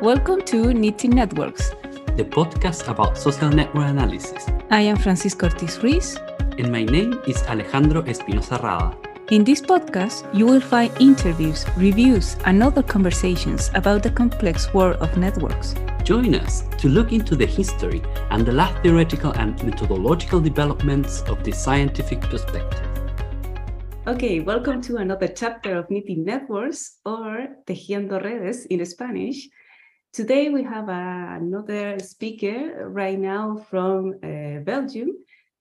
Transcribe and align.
Welcome 0.00 0.40
to 0.46 0.72
Knitting 0.72 1.10
Networks, 1.10 1.74
the 2.16 2.24
podcast 2.24 2.88
about 2.88 3.18
social 3.18 3.50
network 3.50 3.84
analysis. 3.84 4.46
I 4.70 4.80
am 4.80 4.96
Francisca 4.96 5.52
Ortiz 5.52 5.76
Ruiz. 5.82 6.16
And 6.56 6.72
my 6.72 6.84
name 6.84 7.20
is 7.26 7.42
Alejandro 7.42 8.00
Espinosa 8.04 8.58
Rada. 8.62 8.96
In 9.30 9.44
this 9.44 9.60
podcast, 9.60 10.24
you 10.34 10.46
will 10.46 10.62
find 10.62 10.90
interviews, 10.98 11.66
reviews, 11.76 12.38
and 12.46 12.62
other 12.62 12.82
conversations 12.82 13.70
about 13.74 14.02
the 14.02 14.10
complex 14.10 14.72
world 14.72 14.96
of 15.02 15.14
networks. 15.18 15.74
Join 16.02 16.34
us 16.34 16.64
to 16.78 16.88
look 16.88 17.12
into 17.12 17.36
the 17.36 17.44
history 17.44 18.00
and 18.30 18.46
the 18.46 18.52
last 18.52 18.82
theoretical 18.82 19.32
and 19.32 19.62
methodological 19.62 20.40
developments 20.40 21.20
of 21.28 21.44
the 21.44 21.52
scientific 21.52 22.22
perspective. 22.22 22.88
Okay, 24.06 24.40
welcome 24.40 24.80
to 24.80 24.96
another 24.96 25.28
chapter 25.28 25.76
of 25.76 25.90
Knitting 25.90 26.24
Networks 26.24 27.00
or 27.04 27.48
Tejiendo 27.66 28.18
Redes 28.24 28.64
in 28.64 28.82
Spanish. 28.86 29.46
Today 30.12 30.48
we 30.48 30.64
have 30.64 30.88
another 30.88 32.00
speaker 32.00 32.88
right 32.88 33.16
now 33.16 33.64
from 33.70 34.14
uh, 34.24 34.58
Belgium. 34.64 35.10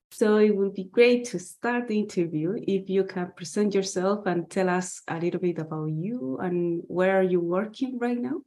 So 0.09 0.37
it 0.37 0.55
would 0.55 0.73
be 0.73 0.85
great 0.85 1.25
to 1.25 1.37
start 1.37 1.87
the 1.87 1.99
interview 1.99 2.55
if 2.57 2.89
you 2.89 3.03
can 3.03 3.31
present 3.35 3.75
yourself 3.75 4.25
and 4.25 4.49
tell 4.49 4.67
us 4.67 5.03
a 5.07 5.19
little 5.19 5.39
bit 5.39 5.59
about 5.59 5.91
you 5.91 6.39
and 6.41 6.81
where 6.87 7.19
are 7.19 7.23
you 7.23 7.39
working 7.39 7.99
right 7.99 8.17
now? 8.17 8.41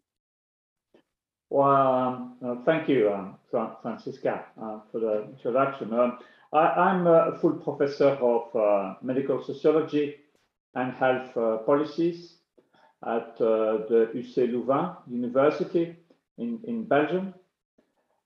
Well, 1.50 1.94
um, 1.94 2.36
uh, 2.44 2.56
thank 2.64 2.88
you, 2.88 3.12
um, 3.12 3.36
Francisca, 3.82 4.46
uh, 4.60 4.80
for 4.90 4.98
the 4.98 5.28
introduction. 5.30 5.94
Um, 5.94 6.18
I, 6.52 6.90
am 6.90 7.06
a 7.06 7.38
full 7.40 7.52
professor 7.52 8.08
of 8.08 8.56
uh, 8.56 8.94
medical 9.02 9.40
sociology 9.44 10.16
and 10.74 10.94
health 10.94 11.36
uh, 11.36 11.58
policies 11.58 12.38
at 13.06 13.40
uh, 13.40 13.84
the 13.88 14.10
UC 14.14 14.52
Louvain 14.52 14.96
University 15.10 15.96
in, 16.38 16.60
in 16.64 16.84
Belgium. 16.84 17.34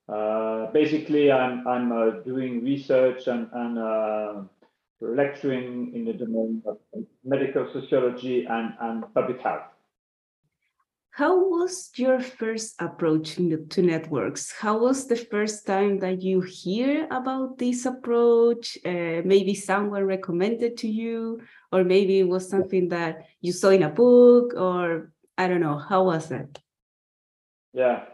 Uh, 0.08 0.70
basically, 0.72 1.32
I'm, 1.32 1.66
I'm 1.66 1.92
uh, 1.92 2.10
doing 2.24 2.62
research 2.62 3.26
and, 3.26 3.48
and 3.52 3.78
uh, 3.78 4.34
lecturing 5.00 5.92
in 5.94 6.04
the 6.04 6.12
domain 6.12 6.62
of 6.66 6.78
medical 7.24 7.68
sociology 7.72 8.46
and, 8.46 8.74
and 8.80 9.14
public 9.14 9.40
health. 9.40 9.75
How 11.16 11.48
was 11.48 11.92
your 11.96 12.20
first 12.20 12.74
approach 12.78 13.36
to 13.36 13.80
networks? 13.80 14.52
How 14.52 14.76
was 14.76 15.06
the 15.06 15.16
first 15.16 15.66
time 15.66 15.98
that 16.00 16.20
you 16.20 16.42
hear 16.42 17.08
about 17.10 17.56
this 17.56 17.86
approach? 17.86 18.76
Uh, 18.84 19.24
maybe 19.24 19.54
someone 19.54 20.04
recommended 20.04 20.76
to 20.76 20.88
you, 20.88 21.40
or 21.72 21.84
maybe 21.84 22.18
it 22.18 22.28
was 22.28 22.50
something 22.50 22.90
that 22.90 23.24
you 23.40 23.52
saw 23.52 23.70
in 23.70 23.84
a 23.84 23.88
book, 23.88 24.52
or 24.54 25.10
I 25.38 25.48
don't 25.48 25.62
know. 25.62 25.78
How 25.78 26.04
was 26.04 26.30
it? 26.30 26.60
Yeah, 27.72 28.04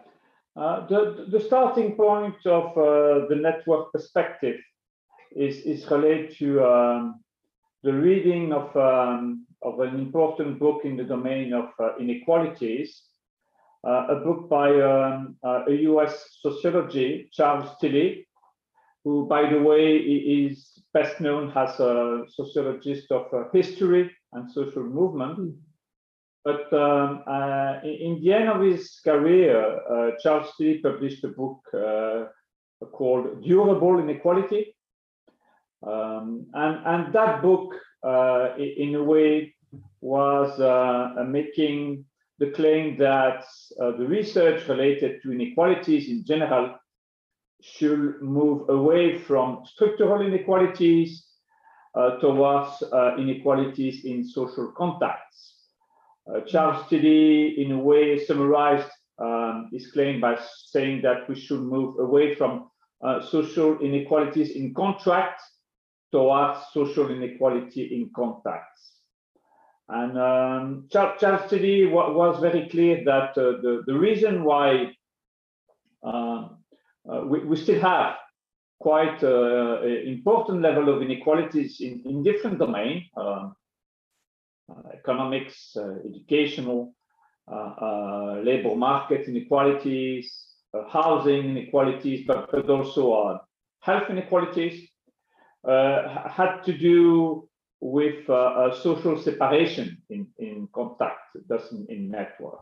uh, 0.54 0.86
the 0.86 1.26
the 1.28 1.40
starting 1.40 1.96
point 1.96 2.38
of 2.46 2.70
uh, 2.78 3.26
the 3.26 3.34
network 3.34 3.90
perspective 3.90 4.60
is 5.34 5.56
is 5.66 5.90
related 5.90 6.36
to 6.38 6.64
um, 6.64 7.24
the 7.82 7.94
reading 7.94 8.52
of 8.52 8.70
um, 8.76 9.44
of 9.62 9.80
an 9.80 9.94
important 9.94 10.58
book 10.58 10.84
in 10.84 10.96
the 10.96 11.04
domain 11.04 11.52
of 11.52 11.70
uh, 11.78 11.96
inequalities, 11.98 13.02
uh, 13.86 14.06
a 14.10 14.16
book 14.16 14.48
by 14.48 14.68
um, 14.80 15.36
uh, 15.44 15.64
a 15.68 15.72
US 15.90 16.38
sociology, 16.40 17.28
Charles 17.32 17.70
Tilly, 17.80 18.28
who, 19.04 19.26
by 19.26 19.50
the 19.50 19.58
way, 19.58 19.96
is 19.96 20.82
best 20.94 21.20
known 21.20 21.52
as 21.56 21.80
a 21.80 22.24
sociologist 22.28 23.10
of 23.10 23.26
uh, 23.32 23.44
history 23.52 24.10
and 24.32 24.50
social 24.50 24.84
movement. 24.84 25.38
Mm. 25.38 25.56
But 26.44 26.72
um, 26.72 27.22
uh, 27.26 27.80
in 27.84 28.20
the 28.20 28.32
end 28.32 28.48
of 28.48 28.60
his 28.62 29.00
career, 29.04 29.80
uh, 29.88 30.10
Charles 30.20 30.50
Tilly 30.56 30.78
published 30.78 31.24
a 31.24 31.28
book 31.28 31.60
called 32.92 33.44
Durable 33.44 34.00
Inequality. 34.00 34.74
Um, 35.84 36.46
and, 36.54 36.86
and 36.86 37.12
that 37.12 37.42
book 37.42 37.74
uh, 38.04 38.54
in 38.56 38.94
a 38.94 39.02
way 39.02 39.54
was 40.00 40.58
uh, 40.60 41.24
making 41.24 42.04
the 42.38 42.50
claim 42.50 42.98
that 42.98 43.44
uh, 43.80 43.92
the 43.92 44.06
research 44.06 44.68
related 44.68 45.22
to 45.22 45.32
inequalities 45.32 46.08
in 46.08 46.24
general 46.24 46.74
should 47.62 48.20
move 48.20 48.68
away 48.68 49.18
from 49.18 49.62
structural 49.64 50.20
inequalities 50.20 51.28
uh, 51.94 52.16
towards 52.18 52.82
uh, 52.82 53.16
inequalities 53.16 54.04
in 54.04 54.24
social 54.24 54.72
contacts. 54.76 55.58
Uh, 56.26 56.40
Charles 56.40 56.88
Tilly, 56.88 57.62
in 57.62 57.72
a 57.72 57.78
way, 57.78 58.24
summarized 58.24 58.90
um, 59.18 59.68
his 59.72 59.92
claim 59.92 60.20
by 60.20 60.36
saying 60.66 61.02
that 61.02 61.28
we 61.28 61.36
should 61.36 61.60
move 61.60 61.98
away 62.00 62.34
from 62.34 62.68
social 63.30 63.78
inequalities 63.80 64.50
in 64.52 64.72
contracts 64.74 65.42
towards 66.12 66.60
social 66.72 67.10
inequality 67.10 67.82
in 67.82 68.10
contacts. 68.14 69.01
And 69.92 70.18
um, 70.18 70.88
Charles 70.90 71.50
Tilly 71.50 71.84
was 71.84 72.40
very 72.40 72.66
clear 72.70 73.04
that 73.04 73.36
uh, 73.36 73.60
the, 73.60 73.82
the 73.86 73.92
reason 73.92 74.42
why 74.42 74.96
uh, 76.02 76.48
uh, 77.06 77.20
we, 77.26 77.40
we, 77.40 77.56
still 77.56 77.78
have 77.80 78.14
quite 78.80 79.22
uh, 79.22 79.82
important 79.82 80.62
level 80.62 80.88
of 80.88 81.02
inequalities 81.02 81.82
in, 81.82 82.02
in 82.06 82.22
different 82.22 82.58
domains, 82.58 83.02
um, 83.18 83.54
uh, 84.70 84.88
economics, 84.94 85.76
uh, 85.76 85.96
educational, 86.08 86.94
labor 88.42 88.74
market 88.74 89.28
inequalities, 89.28 90.46
housing 90.88 91.50
inequalities, 91.50 92.24
but, 92.26 92.50
but 92.50 92.70
also 92.70 93.40
health 93.80 94.08
inequalities, 94.08 94.88
had 95.66 96.62
to 96.64 96.72
do 96.72 97.46
with 97.82 98.30
uh, 98.30 98.72
social 98.80 99.20
separation 99.20 100.00
in, 100.08 100.28
in 100.38 100.68
contact, 100.72 101.18
doesn't 101.48 101.90
in 101.90 102.08
network. 102.08 102.60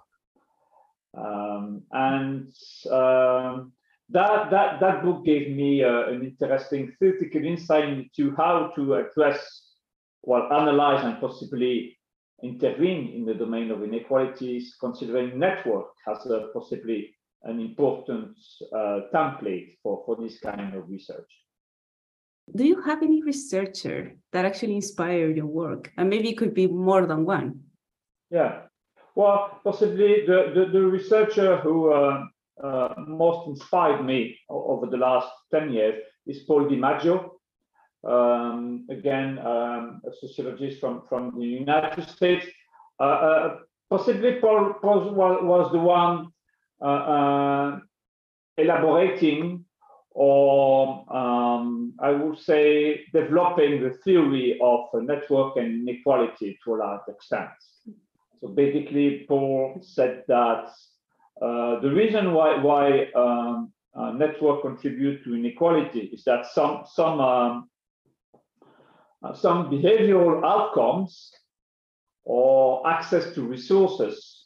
Um, 1.14 1.82
and 1.92 2.50
um, 2.90 3.72
that, 4.08 4.50
that, 4.50 4.80
that 4.80 5.02
book 5.04 5.26
gave 5.26 5.54
me 5.54 5.84
uh, 5.84 6.08
an 6.08 6.24
interesting 6.24 6.94
theoretical 6.98 7.44
insight 7.44 7.84
into 7.84 8.34
how 8.34 8.72
to 8.76 8.94
address, 8.94 9.74
well, 10.22 10.50
analyze 10.50 11.04
and 11.04 11.20
possibly 11.20 11.98
intervene 12.42 13.12
in 13.14 13.26
the 13.26 13.34
domain 13.34 13.70
of 13.70 13.82
inequalities, 13.82 14.74
considering 14.80 15.38
network 15.38 15.88
as 16.08 16.24
a 16.24 16.48
possibly 16.54 17.14
an 17.42 17.60
important 17.60 18.38
uh, 18.74 19.00
template 19.12 19.76
for, 19.82 20.02
for 20.06 20.16
this 20.16 20.40
kind 20.40 20.74
of 20.74 20.88
research 20.88 21.30
do 22.54 22.64
you 22.64 22.80
have 22.82 23.02
any 23.02 23.22
researcher 23.22 24.16
that 24.32 24.44
actually 24.44 24.76
inspired 24.76 25.36
your 25.36 25.46
work? 25.46 25.92
And 25.96 26.08
maybe 26.08 26.30
it 26.30 26.38
could 26.38 26.54
be 26.54 26.66
more 26.66 27.06
than 27.06 27.24
one. 27.24 27.60
Yeah, 28.30 28.62
well, 29.14 29.60
possibly 29.64 30.24
the, 30.26 30.52
the, 30.54 30.70
the 30.72 30.82
researcher 30.82 31.56
who 31.58 31.92
uh, 31.92 32.24
uh, 32.62 32.94
most 33.06 33.48
inspired 33.48 34.04
me 34.04 34.38
over 34.48 34.86
the 34.86 34.96
last 34.96 35.28
10 35.52 35.72
years 35.72 36.02
is 36.26 36.40
Paul 36.40 36.66
DiMaggio. 36.66 37.30
Um, 38.02 38.86
again, 38.88 39.38
um, 39.40 40.00
a 40.06 40.10
sociologist 40.20 40.80
from, 40.80 41.02
from 41.08 41.38
the 41.38 41.44
United 41.46 42.08
States. 42.08 42.46
Uh, 42.98 43.02
uh 43.02 43.56
possibly 43.90 44.38
Paul, 44.40 44.74
Paul 44.80 45.12
was, 45.14 45.38
was 45.42 45.72
the 45.72 45.78
one 45.78 46.28
uh, 46.80 46.84
uh, 46.84 47.78
elaborating 48.56 49.64
or 50.12 51.04
um, 51.14 51.94
I 52.00 52.10
would 52.10 52.38
say 52.38 53.04
developing 53.12 53.82
the 53.82 53.90
theory 54.04 54.58
of 54.60 54.86
network 54.94 55.56
and 55.56 55.88
inequality 55.88 56.58
to 56.64 56.74
a 56.74 56.76
large 56.76 57.02
extent. 57.08 57.50
So 58.40 58.48
basically, 58.48 59.24
Paul 59.28 59.80
said 59.82 60.24
that 60.28 60.70
uh, 61.40 61.80
the 61.80 61.90
reason 61.90 62.32
why, 62.32 62.60
why 62.60 63.06
um, 63.14 63.72
uh, 63.94 64.12
network 64.12 64.62
contribute 64.62 65.22
to 65.24 65.34
inequality 65.34 66.10
is 66.12 66.24
that 66.24 66.46
some 66.46 66.84
some 66.86 67.20
um, 67.20 67.70
uh, 69.22 69.34
some 69.34 69.70
behavioral 69.70 70.44
outcomes 70.44 71.32
or 72.24 72.86
access 72.88 73.34
to 73.34 73.42
resources 73.42 74.39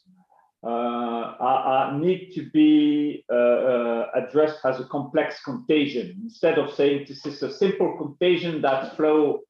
are, 0.69 1.37
are 1.41 1.99
need 1.99 2.33
to 2.35 2.51
be 2.51 3.25
uh, 3.31 3.35
uh, 3.35 4.07
addressed 4.15 4.65
as 4.65 4.81
a 4.81 4.85
complex 4.85 5.43
contagion 5.43 6.19
instead 6.23 6.59
of 6.59 6.73
saying 6.75 7.05
this 7.09 7.27
is 7.27 7.43
a 7.43 7.53
simple 7.53 7.97
contagion 7.99 8.63
that 8.63 8.97
flow 8.97 9.41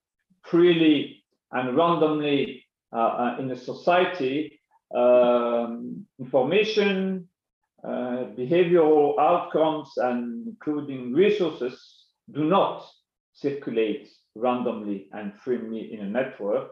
freely 0.42 1.24
and 1.52 1.76
randomly 1.76 2.64
in 3.38 3.50
a 3.50 3.56
society. 3.56 4.60
Um, 4.94 6.06
information, 6.20 7.28
uh, 7.82 8.30
behavioral 8.38 9.18
outcomes, 9.18 9.92
and 9.96 10.46
including 10.46 11.12
resources 11.12 12.06
do 12.32 12.44
not 12.44 12.86
circulate 13.34 14.08
randomly 14.34 15.08
and 15.12 15.32
freely 15.38 15.92
in 15.92 16.00
a 16.00 16.08
network 16.08 16.70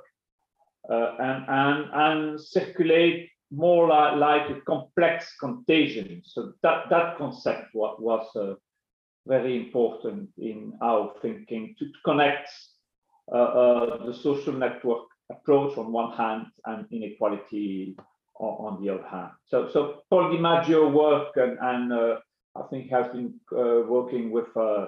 uh, 0.89 1.15
and, 1.19 1.45
and, 1.49 1.91
and 1.93 2.41
circulate 2.41 3.29
more 3.53 3.89
like, 3.89 4.17
like 4.17 4.51
a 4.51 4.61
complex 4.63 5.37
contagion. 5.39 6.23
So 6.25 6.55
that, 6.63 6.89
that 6.91 7.19
concept 7.19 7.75
was, 7.75 7.97
was 8.01 8.27
uh, 8.35 8.55
very 9.27 9.57
important 9.57 10.31
in 10.39 10.73
our 10.81 11.13
thinking 11.21 11.75
to 11.79 11.87
connect 12.05 12.49
uh, 13.31 13.37
uh, 13.37 14.07
the 14.07 14.15
social 14.15 14.55
network 14.55 15.05
approach 15.31 15.77
on 15.77 15.93
one 15.93 16.13
hand 16.17 16.47
and 16.65 16.87
inequality 16.91 17.95
on, 18.41 18.75
on 18.75 18.83
the 18.83 18.89
other 18.93 19.07
hand. 19.07 19.31
So, 19.47 19.69
so 19.73 20.01
Paul 20.09 20.31
DiMaggio 20.31 20.91
work 20.91 21.37
and, 21.37 21.59
and 21.61 21.93
uh, 21.93 22.17
I 22.57 22.63
think 22.71 22.91
has 22.91 23.07
been 23.13 23.35
uh, 23.53 23.83
working 23.87 24.31
with 24.31 24.49
uh, 24.57 24.87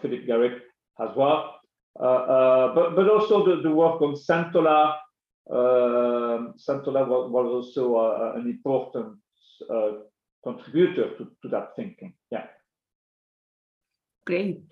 Filiz 0.00 0.24
Garip 0.28 0.60
as 1.00 1.10
well. 1.16 1.56
but, 1.98 2.94
but 2.94 3.10
also 3.10 3.44
the, 3.44 3.62
the 3.62 3.70
work 3.70 4.00
on 4.02 4.14
Centola. 4.14 4.96
Um, 5.50 6.54
Centola 6.58 7.06
was, 7.06 7.30
was 7.30 7.46
also 7.46 8.34
an 8.36 8.46
important 8.46 9.18
contributor 10.42 11.16
to, 11.16 11.24
to 11.42 11.48
that 11.48 11.74
thinking. 11.76 12.14
Yeah. 12.30 12.46
Great. 14.26 14.62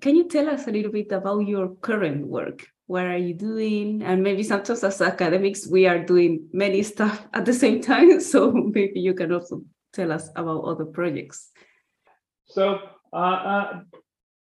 Can 0.00 0.16
you 0.16 0.28
tell 0.28 0.48
us 0.48 0.66
a 0.66 0.70
little 0.70 0.92
bit 0.92 1.12
about 1.12 1.40
your 1.46 1.74
current 1.76 2.26
work? 2.26 2.66
What 2.86 3.06
are 3.06 3.16
you 3.16 3.34
doing? 3.34 4.02
And 4.02 4.22
maybe 4.22 4.42
sometimes 4.42 4.82
as 4.82 5.00
academics, 5.00 5.68
we 5.68 5.86
are 5.86 5.98
doing 5.98 6.48
many 6.52 6.82
stuff 6.92 7.26
at 7.32 7.44
the 7.44 7.54
same 7.54 7.80
time. 7.80 8.20
So 8.32 8.52
maybe 8.52 9.00
you 9.00 9.14
can 9.14 9.32
also 9.32 9.62
tell 9.92 10.12
us 10.12 10.30
about 10.36 10.64
other 10.64 10.84
projects. 10.84 11.50
So, 12.46 12.78
uh, 13.12 13.16
uh, 13.16 13.80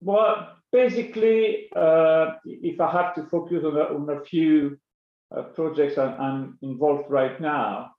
well, 0.01 0.57
basically, 0.73 1.69
uh, 1.75 2.37
if 2.45 2.81
I 2.81 2.91
have 2.91 3.15
to 3.17 3.25
focus 3.25 3.65
on 3.65 3.77
a, 3.77 3.85
on 3.95 4.09
a 4.11 4.25
few 4.25 4.79
uh, 5.37 5.43
projects 5.43 5.99
I'm, 5.99 6.21
I'm, 6.21 6.59
involved 6.63 7.11
right 7.11 7.41
now, 7.41 7.93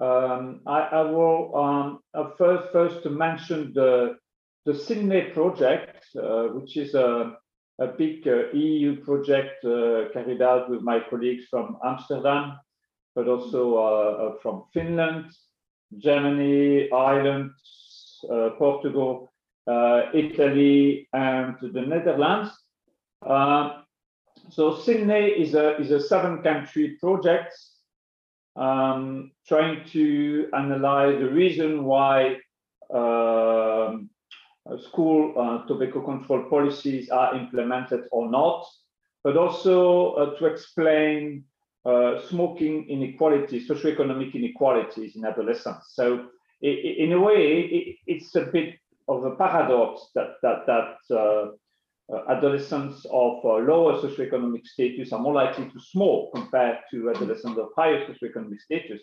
um, 0.00 0.60
I, 0.66 0.80
I, 0.80 1.02
will 1.02 1.56
um, 1.56 2.00
first 2.36 2.72
first 2.72 3.02
to 3.04 3.10
mention 3.10 3.72
the 3.74 4.16
the 4.66 4.74
SILNE 4.74 5.32
project, 5.32 6.04
uh, 6.16 6.44
which 6.48 6.76
is 6.76 6.94
a 6.94 7.36
a 7.80 7.86
big 7.86 8.26
uh, 8.26 8.50
EU 8.52 9.04
project 9.04 9.62
carried 10.12 10.42
out 10.42 10.70
with 10.70 10.82
my 10.82 11.00
colleagues 11.10 11.44
from 11.50 11.76
Amsterdam, 11.84 12.58
but 13.14 13.28
also 13.28 14.38
from 14.42 14.64
Finland, 14.72 15.26
Germany, 15.98 16.90
Ireland, 16.92 17.50
uh, 18.30 18.50
Portugal, 18.58 19.32
uh, 19.66 20.02
Italy, 20.14 21.08
and 21.12 21.56
the 21.60 21.80
Netherlands. 21.80 22.50
Uh, 23.24 23.82
so 24.50 24.76
SILNE 24.76 25.10
is 25.10 25.54
a 25.54 25.76
is 25.80 25.90
a 25.90 26.00
seven 26.00 26.42
country 26.42 26.96
project 27.00 27.54
um, 28.56 29.32
trying 29.46 29.84
to 29.90 30.48
analyze 30.54 31.18
the 31.18 31.28
reason 31.28 31.84
why 31.84 32.36
um, 32.92 34.10
school 34.78 35.34
uh, 35.36 35.66
tobacco 35.66 36.00
control 36.00 36.44
policies 36.48 37.10
are 37.10 37.34
implemented 37.34 38.04
or 38.12 38.30
not, 38.30 38.64
but 39.22 39.36
also 39.36 40.12
uh, 40.12 40.38
to 40.38 40.46
explain 40.46 41.44
uh, 41.84 42.20
smoking 42.28 42.88
inequalities, 42.88 43.68
socioeconomic 43.68 44.34
inequalities 44.34 45.16
in 45.16 45.24
adolescence. 45.24 45.84
So 45.90 46.26
in 46.62 47.12
a 47.12 47.20
way, 47.20 47.98
it's 48.06 48.34
a 48.36 48.46
bit 48.46 48.76
of 49.06 49.24
a 49.24 49.36
paradox 49.36 50.08
that 50.14 50.36
that 50.42 50.66
that 50.66 50.96
uh, 51.10 51.14
uh, 51.14 51.50
adolescents 52.28 53.06
of 53.06 53.44
uh, 53.44 53.56
lower 53.56 54.00
socioeconomic 54.00 54.66
status 54.66 55.12
are 55.12 55.20
more 55.20 55.34
likely 55.34 55.70
to 55.70 55.80
smoke 55.80 56.34
compared 56.34 56.78
to 56.90 57.10
adolescents 57.10 57.58
of 57.58 57.68
higher 57.76 58.06
socioeconomic 58.06 58.60
status. 58.60 59.00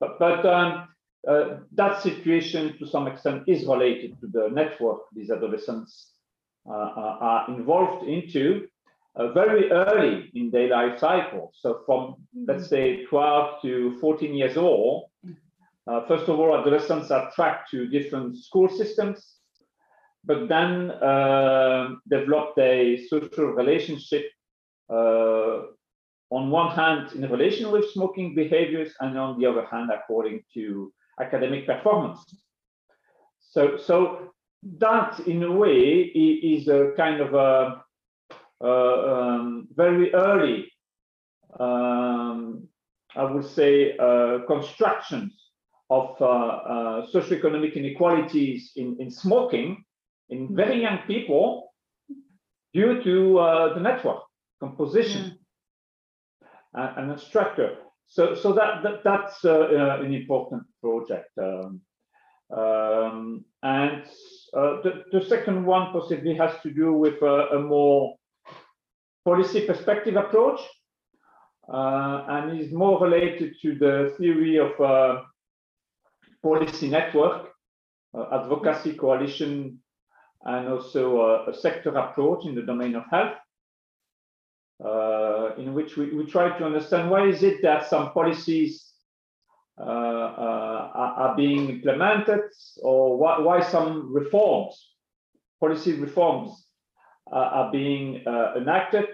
But 0.00 0.18
but 0.18 0.44
um, 0.46 0.88
uh, 1.26 1.58
that 1.72 2.02
situation, 2.02 2.78
to 2.78 2.86
some 2.86 3.06
extent, 3.06 3.44
is 3.46 3.66
related 3.66 4.20
to 4.20 4.26
the 4.26 4.48
network 4.50 5.00
these 5.14 5.30
adolescents 5.30 6.12
uh, 6.68 6.72
are 6.72 7.48
involved 7.48 8.06
into 8.06 8.68
uh, 9.16 9.32
very 9.32 9.70
early 9.70 10.30
in 10.34 10.50
their 10.50 10.68
life 10.68 10.98
cycle. 10.98 11.50
So 11.54 11.80
from 11.86 12.00
mm-hmm. 12.36 12.44
let's 12.46 12.68
say 12.68 13.04
12 13.06 13.62
to 13.62 13.98
14 14.00 14.34
years 14.34 14.56
old, 14.56 15.10
uh, 15.86 16.06
first 16.06 16.28
of 16.28 16.38
all, 16.38 16.56
adolescents 16.56 17.10
are 17.10 17.30
tracked 17.34 17.70
to 17.70 17.88
different 17.88 18.36
school 18.36 18.68
systems, 18.68 19.37
but 20.28 20.46
then 20.46 20.90
uh, 20.90 21.94
develop 22.08 22.52
a 22.58 23.06
social 23.08 23.46
relationship 23.46 24.26
uh, 24.90 25.62
on 26.30 26.50
one 26.50 26.70
hand 26.76 27.12
in 27.14 27.22
relation 27.30 27.72
with 27.72 27.90
smoking 27.92 28.34
behaviors 28.34 28.92
and 29.00 29.18
on 29.18 29.40
the 29.40 29.46
other 29.46 29.64
hand 29.72 29.90
according 29.90 30.42
to 30.52 30.92
academic 31.18 31.66
performance. 31.66 32.20
So, 33.40 33.78
so 33.78 34.32
that 34.78 35.18
in 35.20 35.42
a 35.42 35.50
way 35.50 36.02
is 36.52 36.68
a 36.68 36.92
kind 36.94 37.22
of 37.22 37.32
a 37.32 37.82
uh, 38.60 39.12
um, 39.14 39.68
very 39.74 40.12
early, 40.12 40.70
um, 41.58 42.68
I 43.16 43.24
would 43.24 43.46
say, 43.46 43.96
uh, 43.96 44.40
constructions 44.46 45.32
of 45.88 46.20
uh, 46.20 47.06
socioeconomic 47.14 47.76
inequalities 47.76 48.72
in, 48.76 48.96
in 49.00 49.10
smoking 49.10 49.84
in 50.30 50.54
very 50.54 50.82
young 50.82 50.98
people 51.06 51.72
due 52.74 53.02
to 53.02 53.34
the 53.74 53.80
network 53.80 54.22
composition 54.60 55.38
and, 56.74 56.98
and, 56.98 57.12
a 57.12 57.18
structure. 57.18 57.76
So, 58.06 58.34
so 58.34 58.52
that, 58.52 58.82
that 58.82 59.04
that's 59.04 59.44
uh, 59.44 60.00
an 60.00 60.12
important 60.12 60.64
project. 60.82 61.30
Um, 61.40 61.80
um, 62.56 63.44
and 63.62 64.02
uh, 64.56 64.80
the, 64.82 65.04
the, 65.12 65.24
second 65.26 65.66
one 65.66 65.92
possibly 65.92 66.34
has 66.34 66.52
to 66.62 66.70
do 66.70 66.94
with 66.94 67.20
a 67.22 67.58
more 67.58 68.16
policy 69.24 69.66
perspective 69.66 70.16
approach 70.16 70.60
uh, 71.72 72.24
and 72.28 72.58
is 72.58 72.72
more 72.72 72.98
related 73.02 73.54
to 73.60 73.74
the 73.74 74.14
theory 74.16 74.56
of 74.56 74.80
uh, 74.80 75.20
policy 76.42 76.88
network, 76.88 77.50
uh, 78.16 78.40
advocacy 78.40 78.94
coalition, 78.94 79.78
and 80.48 80.68
also 80.68 81.44
a 81.46 81.54
sector 81.54 81.90
approach 81.96 82.46
in 82.46 82.54
the 82.54 82.62
domain 82.62 82.94
of 82.94 83.04
health, 83.10 83.36
uh, 84.84 85.54
in 85.56 85.74
which 85.74 85.96
we, 85.96 86.10
we 86.14 86.24
try 86.24 86.56
to 86.58 86.64
understand 86.64 87.10
why 87.10 87.26
is 87.26 87.42
it 87.42 87.60
that 87.62 87.88
some 87.88 88.12
policies 88.12 88.88
uh, 89.78 89.82
uh, 89.84 90.90
are, 90.94 91.36
being 91.36 91.68
implemented 91.68 92.40
or 92.82 93.16
why, 93.16 93.38
why 93.38 93.60
some 93.60 94.12
reforms, 94.12 94.74
policy 95.60 95.92
reforms 95.92 96.50
are 97.30 97.70
being 97.70 98.22
enacted 98.56 99.06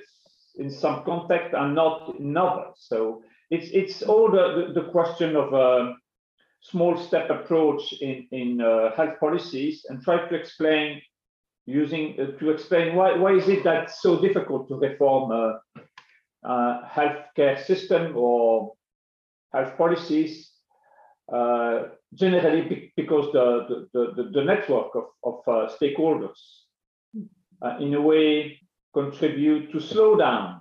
in 0.57 0.71
some 0.71 1.05
context 1.05 1.53
and 1.53 1.75
not 1.75 2.15
in 2.19 2.37
others. 2.37 2.77
So 2.77 3.23
it's 3.51 3.69
it's 3.73 4.03
all 4.03 4.31
the, 4.31 4.73
the, 4.75 4.85
question 4.91 5.37
of 5.37 5.53
a 5.53 5.95
small 6.61 6.97
step 6.97 7.29
approach 7.29 7.93
in 8.01 8.27
in 8.31 8.61
uh, 8.61 8.95
health 8.97 9.19
policies 9.21 9.85
and 9.89 10.03
try 10.03 10.29
to 10.29 10.35
explain 10.35 11.03
using 11.67 12.19
uh, 12.21 12.39
to 12.39 12.51
explain 12.51 12.95
why 12.95 13.17
why 13.17 13.33
is 13.33 13.49
it 13.49 13.65
that 13.65 13.91
so 13.91 14.21
difficult 14.21 14.69
to 14.69 14.77
reform 14.77 15.31
a, 15.33 15.61
a 16.45 16.81
healthcare 16.87 17.63
system 17.65 18.17
or 18.17 18.75
health 19.53 19.77
policies 19.79 20.51
uh, 21.33 21.85
generally 22.13 22.93
because 22.97 23.33
the 23.33 23.89
the, 23.93 24.13
the, 24.17 24.31
the 24.31 24.45
network 24.45 24.95
of, 24.95 25.05
of 25.23 25.41
uh, 25.49 25.71
stakeholders 25.77 26.39
uh, 27.63 27.79
in 27.81 27.95
a 27.95 28.01
way 28.01 28.59
contribute 28.93 29.73
to 29.73 29.81
slow 29.81 30.17
down 30.17 30.61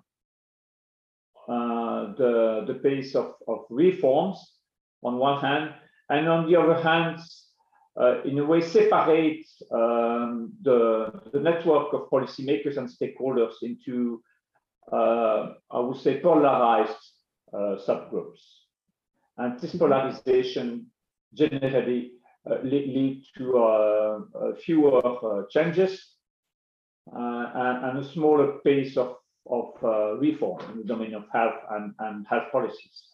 uh, 1.48 2.14
the, 2.18 2.64
the 2.68 2.76
pace 2.76 3.16
of, 3.16 3.34
of 3.48 3.66
reforms 3.70 4.38
on 5.04 5.18
one 5.18 5.40
hand, 5.42 5.74
and 6.10 6.28
on 6.28 6.50
the 6.50 6.56
other 6.56 6.82
hand, 6.82 7.20
uh, 8.00 8.22
in 8.24 8.40
a 8.40 8.46
way 8.46 8.62
separate 8.62 9.46
um, 9.72 10.52
the, 10.62 11.12
the 11.32 11.40
network 11.40 11.94
of 11.94 12.10
policymakers 12.10 12.78
and 12.78 12.90
stakeholders 12.90 13.54
into, 13.62 14.22
uh, 14.92 15.54
I 15.72 15.80
would 15.80 15.98
say, 15.98 16.20
polarized 16.20 16.98
uh, 17.54 17.78
subgroups. 17.88 18.42
And 19.38 19.60
this 19.60 19.76
polarization 19.76 20.88
generally 21.34 22.14
uh, 22.50 22.58
lead, 22.64 22.88
lead 22.90 23.24
to 23.38 23.58
uh, 23.58 24.20
fewer 24.64 25.46
changes 25.50 26.14
uh, 27.12 27.52
and, 27.56 27.86
and, 27.86 28.00
a 28.00 28.14
smaller 28.14 28.60
pace 28.64 28.98
of, 28.98 29.16
of 29.50 29.74
uh, 29.84 30.16
reform 30.18 30.60
in 30.72 30.78
the 30.80 30.84
domain 30.84 31.14
of 31.14 31.26
health 31.32 31.56
and, 31.72 31.94
and 32.00 32.26
health 32.28 32.52
policies. 32.52 33.13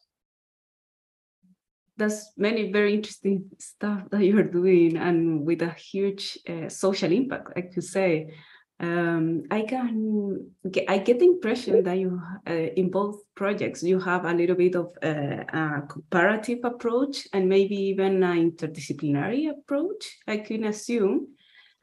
That's 1.99 2.31
many 2.37 2.71
very 2.71 2.93
interesting 2.93 3.49
stuff 3.59 4.01
that 4.11 4.23
you're 4.23 4.51
doing 4.59 4.95
and 4.97 5.45
with 5.45 5.61
a 5.61 5.73
huge 5.91 6.39
uh, 6.47 6.69
social 6.69 7.11
impact, 7.11 7.47
I 7.57 7.61
could 7.61 7.83
say. 7.83 8.33
Um, 8.81 9.43
I 9.51 9.63
can 9.63 10.51
get, 10.71 10.85
I 10.89 10.99
get 10.99 11.19
the 11.19 11.25
impression 11.25 11.83
that 11.83 11.97
you 11.97 12.21
uh, 12.49 12.53
in 12.79 12.89
both 12.89 13.17
projects 13.35 13.83
you 13.83 13.99
have 13.99 14.23
a 14.23 14.33
little 14.33 14.55
bit 14.55 14.75
of 14.75 14.87
uh, 15.03 15.43
a 15.61 15.81
comparative 15.89 16.59
approach 16.63 17.27
and 17.33 17.49
maybe 17.49 17.75
even 17.75 18.23
an 18.23 18.51
interdisciplinary 18.51 19.49
approach. 19.49 20.03
I 20.25 20.37
can 20.37 20.63
assume, 20.63 21.27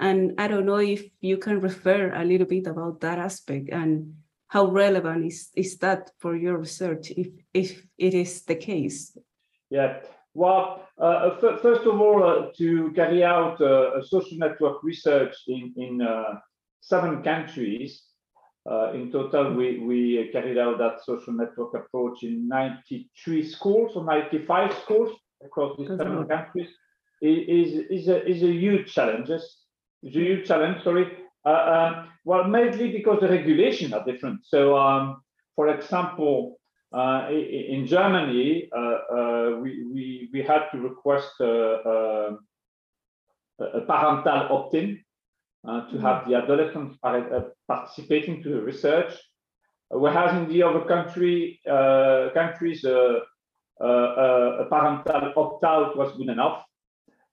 and 0.01 0.33
I 0.39 0.49
don't 0.49 0.65
know 0.65 0.81
if 0.97 1.05
you 1.21 1.37
can 1.37 1.61
refer 1.61 2.15
a 2.15 2.25
little 2.25 2.47
bit 2.47 2.67
about 2.67 3.01
that 3.03 3.19
aspect 3.19 3.69
and 3.71 4.15
how 4.49 4.65
relevant 4.71 5.27
is, 5.27 5.51
is 5.55 5.77
that 5.79 6.11
for 6.19 6.35
your 6.35 6.57
research 6.57 7.11
if 7.11 7.29
if 7.53 7.87
it 7.99 8.15
is 8.15 8.43
the 8.45 8.57
case. 8.57 9.15
Yeah, 9.71 10.01
well, 10.35 10.87
uh, 10.99 11.37
first 11.41 11.87
of 11.87 12.01
all, 12.01 12.23
uh, 12.23 12.53
to 12.59 12.93
carry 12.93 13.25
out 13.25 13.61
uh, 13.61 13.99
a 13.99 14.05
social 14.05 14.39
network 14.39 14.83
research 14.83 15.35
in 15.49 15.73
in 15.77 16.07
seven 16.81 17.23
countries. 17.23 18.03
Uh, 18.69 18.93
in 18.95 19.13
total, 19.13 19.55
we, 19.55 19.79
we 19.79 20.29
carried 20.33 20.59
out 20.59 20.79
that 20.79 21.05
social 21.05 21.33
network 21.33 21.73
approach 21.75 22.25
in 22.25 22.49
93 22.49 23.49
schools 23.49 23.93
or 23.95 24.05
95 24.05 24.73
schools 24.83 25.17
across 25.45 25.77
these 25.79 25.89
seven 25.89 26.19
right. 26.19 26.29
countries. 26.29 26.69
It 27.21 27.49
is, 27.49 27.87
is, 27.91 28.09
a, 28.09 28.29
is 28.29 28.43
a 28.43 28.51
huge 28.51 28.93
challenge. 28.93 29.31
It's 29.31 29.63
a 30.05 30.09
huge 30.09 30.49
challenge, 30.49 30.83
sorry. 30.83 31.13
Uh, 31.45 31.49
uh, 31.49 32.07
well, 32.25 32.45
mainly 32.45 32.91
because 32.91 33.21
the 33.21 33.29
regulations 33.29 33.93
are 33.93 34.05
different. 34.05 34.41
So, 34.45 34.77
um, 34.77 35.23
for 35.55 35.69
example, 35.69 36.59
uh, 36.93 37.29
in 37.31 37.87
Germany, 37.87 38.69
uh, 38.75 38.79
uh, 38.79 39.59
we, 39.61 39.85
we, 39.93 40.31
we 40.33 40.43
had 40.43 40.69
to 40.73 40.79
request 40.79 41.41
a 41.41 42.39
parental 43.59 44.47
opt-in 44.51 45.03
uh, 45.67 45.91
to 45.91 45.99
have 45.99 46.29
the 46.29 46.35
adolescents 46.35 46.97
uh, 47.03 47.41
participating 47.67 48.43
to 48.43 48.51
the 48.51 48.61
research. 48.61 49.13
Uh, 49.93 49.99
whereas 49.99 50.33
in 50.37 50.49
the 50.49 50.63
other 50.63 50.85
country, 50.85 51.61
countries, 52.35 52.85
a 52.85 53.23
parental 53.81 55.33
opt-out 55.37 55.97
was 55.97 56.17
good 56.17 56.29
enough. 56.29 56.63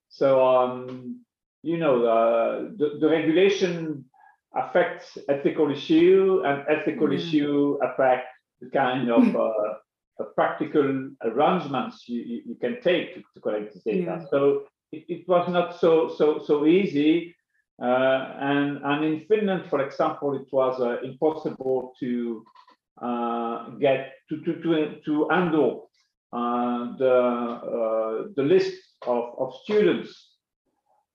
So, 0.10 0.46
um, 0.46 1.24
you 1.62 1.78
know, 1.78 2.74
the, 2.76 2.98
the 3.00 3.08
regulation 3.08 4.06
affects 4.56 5.18
ethical 5.30 5.72
issue 5.72 6.44
and 6.46 6.64
ethical 6.70 7.08
mm. 7.08 7.16
issue 7.16 7.80
affect 7.82 8.28
the 8.32 8.33
kind 8.72 9.10
of 9.10 9.36
uh, 9.36 10.24
practical 10.36 11.10
arrangements 11.24 12.08
you, 12.08 12.42
you, 12.46 12.56
can 12.56 12.82
take 12.82 13.16
to, 13.16 13.22
to 13.34 13.40
collect 13.42 13.74
the 13.74 13.92
data. 13.92 14.20
Yeah. 14.22 14.26
So 14.30 14.64
it, 14.92 15.06
it, 15.08 15.28
was 15.28 15.50
not 15.50 15.80
so 15.80 16.14
so 16.18 16.42
so 16.46 16.66
easy. 16.66 17.36
Uh, 17.82 18.36
and, 18.40 18.80
and 18.84 19.04
in 19.04 19.26
Finland, 19.28 19.64
for 19.70 19.82
example, 19.82 20.36
it 20.36 20.48
was 20.52 20.80
uh, 20.80 21.02
impossible 21.02 21.94
to 22.00 22.46
uh, 23.02 23.70
get 23.80 24.14
to, 24.30 24.40
to, 24.42 24.62
to, 24.62 25.02
to 25.04 25.28
handle 25.30 25.90
the, 26.32 28.32
the 28.36 28.44
list 28.44 28.74
of, 29.08 29.34
of 29.40 29.56
students 29.64 30.34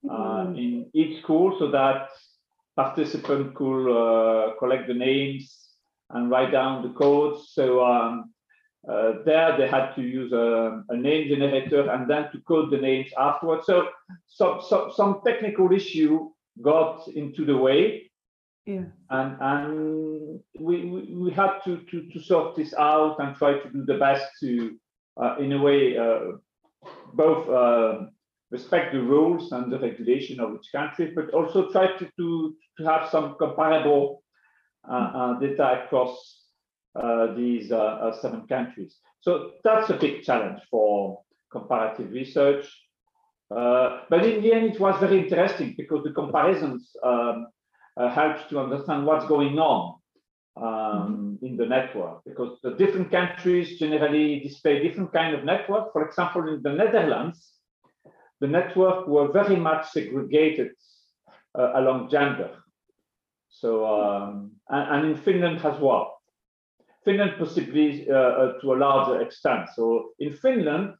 mm. 0.04 0.58
in 0.58 0.90
each 0.94 1.22
school 1.22 1.56
so 1.58 1.70
that 1.70 2.08
participants 2.76 3.56
could 3.56 3.88
uh, 3.88 4.54
collect 4.58 4.88
the 4.88 4.94
names 4.94 5.67
and 6.10 6.30
write 6.30 6.52
down 6.52 6.82
the 6.82 6.94
codes. 6.94 7.50
So 7.52 7.84
um, 7.84 8.32
uh, 8.88 9.12
there 9.24 9.56
they 9.58 9.68
had 9.68 9.94
to 9.94 10.02
use 10.02 10.32
a, 10.32 10.82
a, 10.88 10.96
name 10.96 11.28
generator 11.28 11.90
and 11.90 12.08
then 12.08 12.30
to 12.32 12.40
code 12.46 12.70
the 12.70 12.78
names 12.78 13.10
afterwards. 13.18 13.66
So, 13.66 13.88
so, 14.26 14.60
so 14.66 14.92
some 14.94 15.20
technical 15.26 15.72
issue 15.72 16.30
got 16.62 17.06
into 17.08 17.44
the 17.44 17.56
way. 17.56 18.10
Yeah. 18.66 18.84
And 19.10 19.36
and 19.40 20.40
we, 20.58 20.84
we, 20.84 21.14
we 21.14 21.30
had 21.30 21.60
to, 21.64 21.78
to 21.90 22.08
to 22.10 22.20
sort 22.20 22.54
this 22.54 22.74
out 22.74 23.18
and 23.18 23.34
try 23.34 23.58
to 23.58 23.70
do 23.70 23.84
the 23.84 23.98
best 23.98 24.26
to 24.40 24.76
uh, 25.20 25.36
in 25.38 25.52
a 25.52 25.60
way 25.60 25.96
uh, 25.96 26.36
both 27.14 27.48
uh, 27.48 28.06
respect 28.50 28.92
the 28.92 29.00
rules 29.00 29.52
and 29.52 29.72
the 29.72 29.78
regulation 29.78 30.40
of 30.40 30.54
each 30.54 30.70
country, 30.70 31.12
but 31.14 31.30
also 31.30 31.70
try 31.70 31.96
to 31.98 32.08
to, 32.18 32.54
to 32.76 32.84
have 32.84 33.08
some 33.08 33.36
comparable 33.38 34.22
data 34.86 35.84
across 35.84 36.42
uh, 36.94 37.34
these 37.34 37.68
seven 37.68 38.46
countries. 38.48 38.96
So 39.20 39.52
that's 39.64 39.90
a 39.90 39.94
big 39.94 40.22
challenge 40.22 40.60
for 40.70 41.22
comparative 41.50 42.10
research. 42.12 42.66
Uh, 43.54 44.00
but 44.10 44.24
in 44.24 44.42
the 44.42 44.52
end, 44.52 44.74
it 44.74 44.80
was 44.80 44.98
very 45.00 45.18
interesting 45.18 45.74
because 45.76 46.04
the 46.04 46.12
comparisons 46.12 46.90
um, 47.02 47.46
uh, 47.96 48.10
helped 48.10 48.50
to 48.50 48.60
understand 48.60 49.06
what's 49.06 49.26
going 49.26 49.58
on 49.58 49.96
um, 50.56 50.64
mm-hmm. 50.64 51.46
in 51.46 51.56
the 51.56 51.64
network 51.66 52.22
because 52.24 52.58
the 52.62 52.74
different 52.74 53.10
countries 53.10 53.78
generally 53.78 54.40
display 54.40 54.82
different 54.82 55.12
kind 55.12 55.34
of 55.34 55.44
network. 55.44 55.92
For 55.92 56.06
example, 56.06 56.46
in 56.48 56.62
the 56.62 56.72
Netherlands, 56.72 57.54
the 58.40 58.46
network 58.46 59.08
were 59.08 59.32
very 59.32 59.56
much 59.56 59.88
segregated 59.88 60.72
uh, 61.58 61.72
along 61.74 62.10
gender. 62.10 62.50
So, 63.60 63.84
um, 63.86 64.52
and, 64.68 64.94
and, 64.94 65.06
in 65.10 65.16
Finland 65.16 65.64
as 65.64 65.80
well. 65.80 66.20
Finland 67.04 67.32
possibly 67.38 68.08
uh, 68.08 68.14
uh, 68.14 68.60
to 68.60 68.72
a 68.72 68.76
larger 68.76 69.20
extent. 69.20 69.68
So 69.74 70.10
in 70.18 70.32
Finland, 70.32 70.94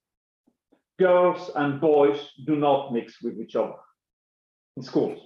girls 0.98 1.50
and 1.54 1.80
boys 1.80 2.18
do 2.46 2.56
not 2.56 2.92
mix 2.92 3.22
with 3.22 3.38
each 3.40 3.54
other 3.54 3.78
in 4.76 4.82
schools. 4.82 5.20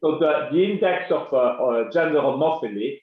so 0.00 0.18
the, 0.18 0.48
the 0.52 0.64
index 0.64 1.10
of 1.10 1.32
uh, 1.32 1.36
uh, 1.36 1.90
gender 1.90 2.20
homophily, 2.20 3.00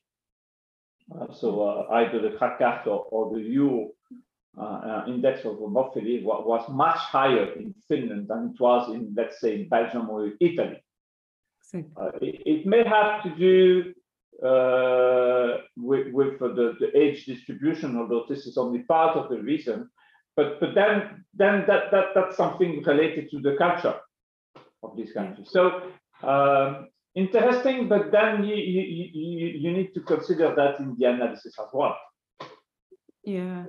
uh, 1.13 1.32
so 1.32 1.62
uh, 1.62 1.94
either 1.94 2.20
the 2.22 2.36
Krackhardt 2.38 2.88
or, 2.88 3.06
or 3.12 3.34
the 3.34 3.41
EU 3.41 3.89
uh, 4.60 5.03
index 5.08 5.46
of 5.46 5.58
homophily 5.58 6.24
was, 6.24 6.67
much 6.70 6.98
higher 6.98 7.53
in 7.53 7.75
Finland 7.88 8.27
than 8.27 8.53
it 8.53 8.60
was 8.60 8.89
in, 8.94 9.13
let's 9.15 9.39
say, 9.39 9.62
in 9.62 9.70
Belgium 9.70 10.10
or 10.10 10.32
Italy. 10.39 10.82
It, 12.21 12.41
it, 12.45 12.65
may 12.65 12.83
have 12.83 13.24
to 13.24 13.36
do 13.36 13.93
with, 15.75 16.13
with 16.13 16.39
the, 16.39 16.75
the 16.79 16.97
age 16.97 17.25
distribution, 17.25 17.97
although 17.97 18.25
this 18.29 18.45
is 18.45 18.57
only 18.57 18.79
part 18.79 19.17
of 19.17 19.29
the 19.29 19.41
reason 19.41 19.89
but 20.38 20.59
but 20.62 20.75
then 20.75 21.25
then 21.33 21.65
that, 21.67 21.91
that 21.91 22.05
that's 22.15 22.38
something 22.38 22.83
related 22.83 23.29
to 23.31 23.41
the 23.41 23.55
culture 23.57 23.95
of 24.83 24.95
these 24.95 25.12
countries. 25.12 25.50
So 25.51 25.81
um, 26.24 26.88
interesting, 27.15 27.89
but 27.89 28.12
then 28.12 28.43
you, 28.43 28.55
you 28.55 28.83
you 29.13 29.47
you 29.63 29.71
need 29.71 29.93
to 29.95 30.01
consider 30.01 30.53
that 30.55 30.79
in 30.79 30.95
the 30.97 31.05
analysis 31.05 31.55
as 31.59 31.69
well. 31.74 31.97
Yeah. 33.24 33.65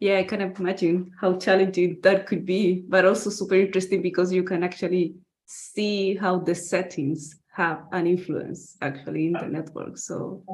Yeah, 0.00 0.18
I 0.18 0.24
can 0.24 0.40
imagine 0.40 1.10
how 1.20 1.36
challenging 1.38 1.98
that 2.02 2.26
could 2.28 2.46
be, 2.46 2.84
but 2.88 3.04
also 3.04 3.30
super 3.30 3.56
interesting 3.56 4.00
because 4.00 4.32
you 4.32 4.44
can 4.44 4.62
actually 4.62 5.16
see 5.48 6.14
how 6.14 6.38
the 6.38 6.54
settings 6.54 7.40
have 7.50 7.84
an 7.92 8.06
influence 8.06 8.76
actually 8.82 9.26
in 9.26 9.32
the 9.32 9.46
network. 9.46 9.96
So 9.96 10.44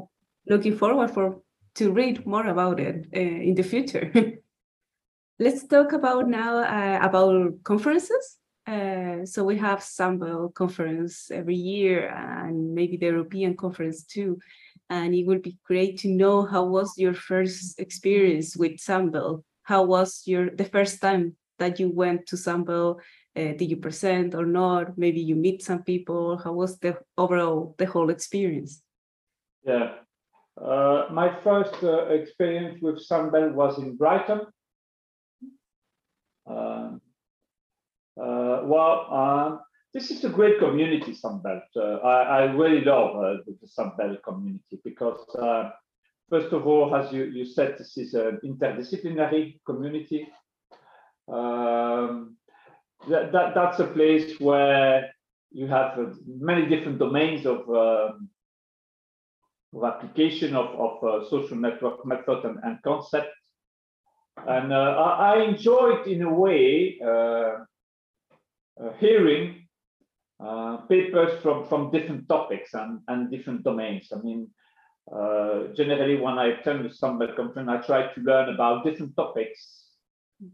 looking 0.49 0.77
forward 0.79 1.11
for 1.11 1.41
to 1.75 1.91
read 1.91 2.25
more 2.25 2.47
about 2.47 2.79
it 2.79 3.07
uh, 3.15 3.19
in 3.19 3.57
the 3.57 3.65
future. 3.65 4.13
Let's 5.41 5.67
talk 5.67 5.93
about 5.93 6.29
now 6.29 6.59
uh, 6.59 7.01
about 7.03 7.65
conferences. 7.65 8.39
Uh, 8.67 9.27
so 9.27 9.43
we 9.43 9.59
have 9.59 9.81
Sunbelt 9.81 10.55
conference 10.55 11.29
every 11.33 11.57
year 11.57 12.09
and 12.09 12.73
maybe 12.73 12.97
the 12.97 13.07
European 13.07 13.57
conference 13.57 14.05
too. 14.05 14.39
And 14.89 15.13
it 15.13 15.27
would 15.27 15.43
be 15.43 15.59
great 15.67 15.99
to 15.99 16.09
know 16.09 16.47
how 16.47 16.65
was 16.65 16.97
your 16.97 17.15
first 17.15 17.81
experience 17.81 18.57
with 18.57 18.77
Sunbelt? 18.77 19.43
How 19.65 19.83
was 19.83 20.23
your 20.25 20.51
the 20.51 20.67
first 20.67 21.01
time 21.01 21.35
that 21.59 21.81
you 21.81 21.91
went 21.91 22.27
to 22.29 22.37
Sunbelt? 22.37 23.01
Uh, 23.37 23.53
did 23.59 23.71
you 23.71 23.77
present 23.77 24.35
or 24.35 24.47
not? 24.47 24.97
Maybe 24.97 25.21
you 25.21 25.35
meet 25.35 25.63
some 25.63 25.83
people. 25.83 26.39
How 26.39 26.53
was 26.53 26.79
the 26.79 26.99
overall 27.19 27.75
the 27.79 27.87
whole 27.87 28.11
experience? 28.11 28.83
Yeah, 29.67 29.95
uh, 30.61 31.07
my 31.11 31.35
first 31.43 31.75
uh, 31.83 32.07
experience 32.07 32.81
with 32.81 33.07
Sunbelt 33.09 33.55
was 33.55 33.79
in 33.79 33.97
Brighton 33.97 34.43
um, 36.47 37.01
uh, 38.21 38.61
well, 38.65 39.13
um, 39.13 39.61
this 39.93 40.11
is 40.11 40.25
a 40.25 40.29
great 40.29 40.59
community, 40.59 41.13
Sunbelt. 41.13 41.63
Uh, 41.77 41.99
I, 42.07 42.23
I, 42.23 42.43
really 42.53 42.85
love 42.85 43.17
uh, 43.17 43.43
the, 43.47 43.57
the 43.61 43.67
Sunbelt 43.67 44.23
community 44.23 44.81
because, 44.85 45.21
uh, 45.37 45.71
first 46.29 46.53
of 46.53 46.67
all, 46.67 46.95
as 46.95 47.13
you, 47.13 47.25
you 47.25 47.45
said, 47.45 47.77
this 47.79 47.97
is 47.97 48.15
an 48.15 48.41
interdisciplinary 48.45 49.59
community. 49.65 50.29
Um, 51.29 52.37
that, 53.09 53.33
that, 53.33 53.55
that's 53.55 53.79
a 53.81 53.87
place 53.87 54.39
where 54.41 55.11
you 55.53 55.67
have 55.67 56.17
many 56.27 56.67
different 56.67 56.99
domains 56.99 57.47
of, 57.47 57.69
um, 57.69 58.29
of 59.75 59.85
application 59.85 60.57
of, 60.57 60.67
of 60.79 61.05
uh, 61.05 61.29
social 61.29 61.57
network 61.57 62.05
method 62.05 62.45
and, 62.45 62.59
and 62.65 62.83
concept. 62.83 63.29
And 64.47 64.73
uh, 64.73 64.77
I, 64.77 65.35
I, 65.35 65.43
enjoyed, 65.45 66.07
in 66.09 66.23
a 66.23 66.33
way, 66.33 66.99
uh, 67.01 67.65
hearing 68.99 69.69
uh, 70.45 70.79
papers 70.89 71.41
from, 71.41 71.67
from 71.69 71.91
different 71.93 72.29
topics 72.29 72.75
and, 72.75 73.01
and 73.07 73.31
different 73.31 73.63
domains. 73.63 74.09
I 74.13 74.21
mean, 74.21 74.51
uh, 75.13 75.69
generally 75.77 76.17
when 76.17 76.39
I 76.39 76.47
attend 76.49 76.91
Sunbelt 76.91 77.37
conference, 77.37 77.69
I 77.69 77.77
try 77.87 78.13
to 78.13 78.21
learn 78.21 78.53
about 78.53 78.85
different 78.85 79.15
topics. 79.15 79.85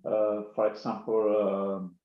Uh, 0.05 0.43
for 0.55 0.69
example, 0.69 1.79
um, 1.81 1.97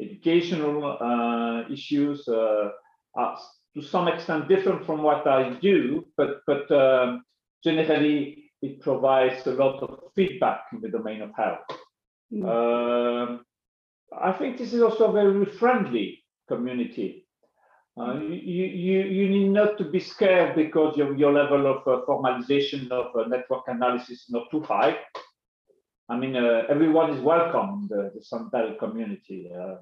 educational 0.00 0.98
uh, 1.00 1.72
issues 1.72 2.26
uh, 2.28 2.70
are 3.14 3.38
to 3.74 3.82
some 3.82 4.08
extent 4.08 4.48
different 4.48 4.86
from 4.86 5.02
what 5.02 5.26
I 5.26 5.50
do, 5.60 6.06
but 6.16 6.40
but 6.46 6.70
um, 6.70 7.24
generally 7.62 8.50
it 8.62 8.80
provides 8.80 9.46
a 9.46 9.52
lot 9.52 9.82
of 9.82 9.98
feedback 10.14 10.60
in 10.72 10.80
the 10.80 10.88
domain 10.88 11.22
of 11.22 11.30
health. 11.36 11.66
Mm. 12.32 12.44
Uh, 12.44 13.38
I 14.18 14.32
think 14.32 14.56
this 14.56 14.72
is 14.72 14.82
also 14.82 15.10
a 15.10 15.12
very 15.12 15.44
friendly 15.44 16.24
community. 16.48 17.26
Uh, 17.98 18.14
you, 18.20 18.66
you, 18.66 19.00
you 19.04 19.28
need 19.28 19.48
not 19.48 19.78
to 19.78 19.84
be 19.84 19.98
scared 19.98 20.54
because 20.54 20.96
your, 20.98 21.16
your 21.16 21.32
level 21.32 21.66
of 21.66 21.78
uh, 21.88 22.04
formalization 22.06 22.90
of 22.90 23.06
uh, 23.16 23.26
network 23.26 23.62
analysis 23.68 24.24
is 24.24 24.26
not 24.28 24.50
too 24.50 24.60
high. 24.60 24.96
I 26.08 26.16
mean, 26.16 26.36
uh, 26.36 26.62
everyone 26.68 27.10
is 27.10 27.20
welcome 27.20 27.80
in 27.82 27.88
the, 27.88 28.12
the 28.14 28.20
Sunbelt 28.20 28.78
community. 28.78 29.50
Uh. 29.52 29.76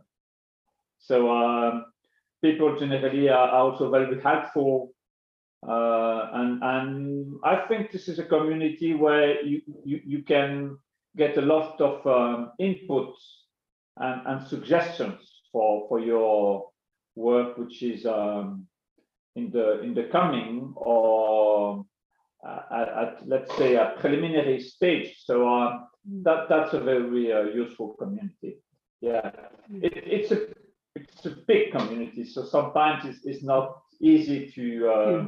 so 0.99 1.31
um, 1.31 1.87
people 2.43 2.79
generally 2.79 3.29
are 3.29 3.51
also 3.51 3.91
very 3.91 4.21
helpful. 4.21 4.93
Uh, 5.67 6.29
and, 6.35 6.63
and 6.63 7.37
I 7.43 7.67
think 7.69 7.91
this 7.91 8.09
is 8.09 8.19
a 8.19 8.25
community 8.25 8.95
where 8.95 9.43
you, 9.43 9.63
you, 9.85 10.01
you 10.05 10.23
can 10.23 10.79
get 11.17 11.39
a 11.39 11.43
lot 11.43 11.81
of 11.81 12.07
um, 12.07 12.53
inputs 12.61 13.17
and, 13.99 14.27
and 14.27 14.47
suggestions 14.47 15.21
for, 15.53 15.87
for 15.89 16.01
your 16.01 16.69
work, 17.17 17.57
which 17.57 17.83
is 17.83 18.05
um, 18.07 18.67
in 19.37 19.51
the 19.51 19.81
in 19.81 19.95
the 19.95 20.05
coming 20.05 20.73
or 20.77 21.85
at, 22.47 22.89
at, 22.89 23.19
let's 23.27 23.57
say 23.57 23.75
a 23.77 23.95
preliminary 23.99 24.61
stage. 24.61 25.17
So 25.25 25.49
uh, 25.49 25.79
that 26.23 26.49
that's 26.49 26.75
a 26.75 26.81
very 26.81 27.33
uh, 27.33 27.43
useful 27.43 27.95
community. 27.95 28.59
Yeah, 29.01 29.31
it, 29.71 29.93
it's 29.97 30.31
a 30.33 30.47
it's 30.97 31.27
a 31.27 31.31
big 31.47 31.73
community, 31.73 32.25
so 32.25 32.45
sometimes 32.45 33.05
it's, 33.05 33.25
it's 33.25 33.43
not 33.43 33.83
easy 34.01 34.51
to, 34.55 34.89
uh, 34.89 35.27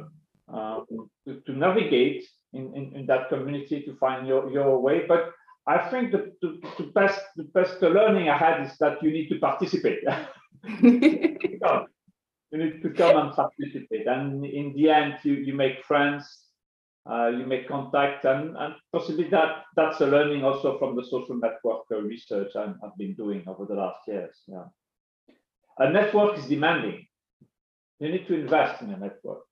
um, 0.53 0.87
to, 1.27 1.41
to 1.45 1.53
navigate 1.53 2.25
in, 2.53 2.73
in, 2.77 2.95
in 2.95 3.07
that 3.07 3.29
community 3.29 3.83
to 3.83 3.97
find 3.97 4.27
your, 4.27 4.51
your 4.51 4.79
way. 4.79 5.07
But 5.07 5.33
I 5.67 5.89
think 5.91 6.13
the, 6.13 6.33
the, 6.41 6.61
the 6.79 6.85
best 6.95 7.21
the 7.37 7.45
best 7.45 7.83
learning 7.83 8.29
I 8.29 8.37
had 8.37 8.65
is 8.65 8.77
that 8.79 9.03
you 9.03 9.11
need 9.11 9.29
to 9.31 9.39
participate. 9.41 10.05
you 10.83 11.01
need 12.53 12.83
to 12.83 12.91
come 12.91 13.17
and 13.17 13.33
participate, 13.33 14.07
and 14.07 14.45
in 14.45 14.73
the 14.75 14.91
end, 14.91 15.15
you, 15.25 15.35
you 15.35 15.55
make 15.55 15.85
friends, 15.85 16.46
uh, 17.11 17.29
you 17.29 17.47
make 17.47 17.69
contact, 17.69 18.25
and, 18.25 18.57
and 18.57 18.75
possibly 18.93 19.29
that 19.29 19.65
that's 19.77 20.01
a 20.01 20.07
learning 20.07 20.45
also 20.45 20.79
from 20.79 20.97
the 20.97 21.05
social 21.05 21.37
network 21.37 21.83
research 21.91 22.57
i 22.57 22.67
have 22.83 22.97
been 22.99 23.15
doing 23.15 23.45
over 23.47 23.65
the 23.65 23.75
last 23.75 24.01
years. 24.07 24.43
Yeah, 24.47 24.65
a 25.79 25.91
network 25.91 26.39
is 26.39 26.47
demanding. 26.47 27.07
You 28.01 28.11
need 28.11 28.27
to 28.27 28.35
invest 28.35 28.83
in 28.83 28.91
a 28.91 28.99
network. 28.99 29.45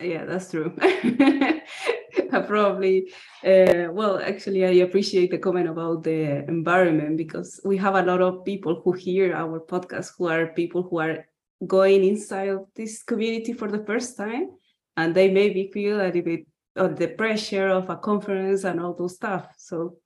Yeah, 0.00 0.24
that's 0.24 0.50
true. 0.50 0.74
probably 2.46 3.12
uh, 3.44 3.88
well 3.90 4.18
actually 4.18 4.64
i 4.64 4.84
appreciate 4.84 5.30
the 5.30 5.38
comment 5.38 5.68
about 5.68 6.02
the 6.02 6.44
environment 6.48 7.16
because 7.16 7.60
we 7.64 7.76
have 7.76 7.94
a 7.94 8.02
lot 8.02 8.20
of 8.20 8.44
people 8.44 8.80
who 8.82 8.92
hear 8.92 9.34
our 9.34 9.60
podcast 9.60 10.12
who 10.16 10.28
are 10.28 10.46
people 10.48 10.82
who 10.82 10.98
are 10.98 11.24
going 11.66 12.04
inside 12.04 12.56
this 12.74 13.02
community 13.02 13.52
for 13.52 13.70
the 13.70 13.84
first 13.84 14.16
time 14.16 14.50
and 14.96 15.14
they 15.14 15.30
maybe 15.30 15.70
feel 15.72 16.00
a 16.00 16.06
little 16.06 16.22
bit 16.22 16.46
of 16.76 16.98
the 16.98 17.08
pressure 17.08 17.68
of 17.68 17.90
a 17.90 17.96
conference 17.96 18.64
and 18.64 18.80
all 18.80 18.94
those 18.94 19.14
stuff 19.14 19.52
so 19.56 19.96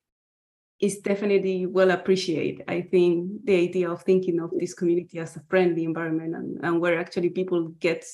it's 0.79 0.99
definitely 0.99 1.67
well 1.67 1.91
appreciated. 1.91 2.65
I 2.69 2.83
think 2.83 3.45
the 3.45 3.57
idea 3.57 3.91
of 3.91 4.03
thinking 4.03 4.41
of 4.41 4.51
this 4.59 4.75
community 4.75 5.19
as 5.19 5.37
a 5.37 5.43
friendly 5.49 5.85
environment 5.85 6.35
and, 6.35 6.63
and 6.63 6.81
where 6.81 6.99
actually 6.99 7.31
people 7.31 7.69
get 7.81 8.05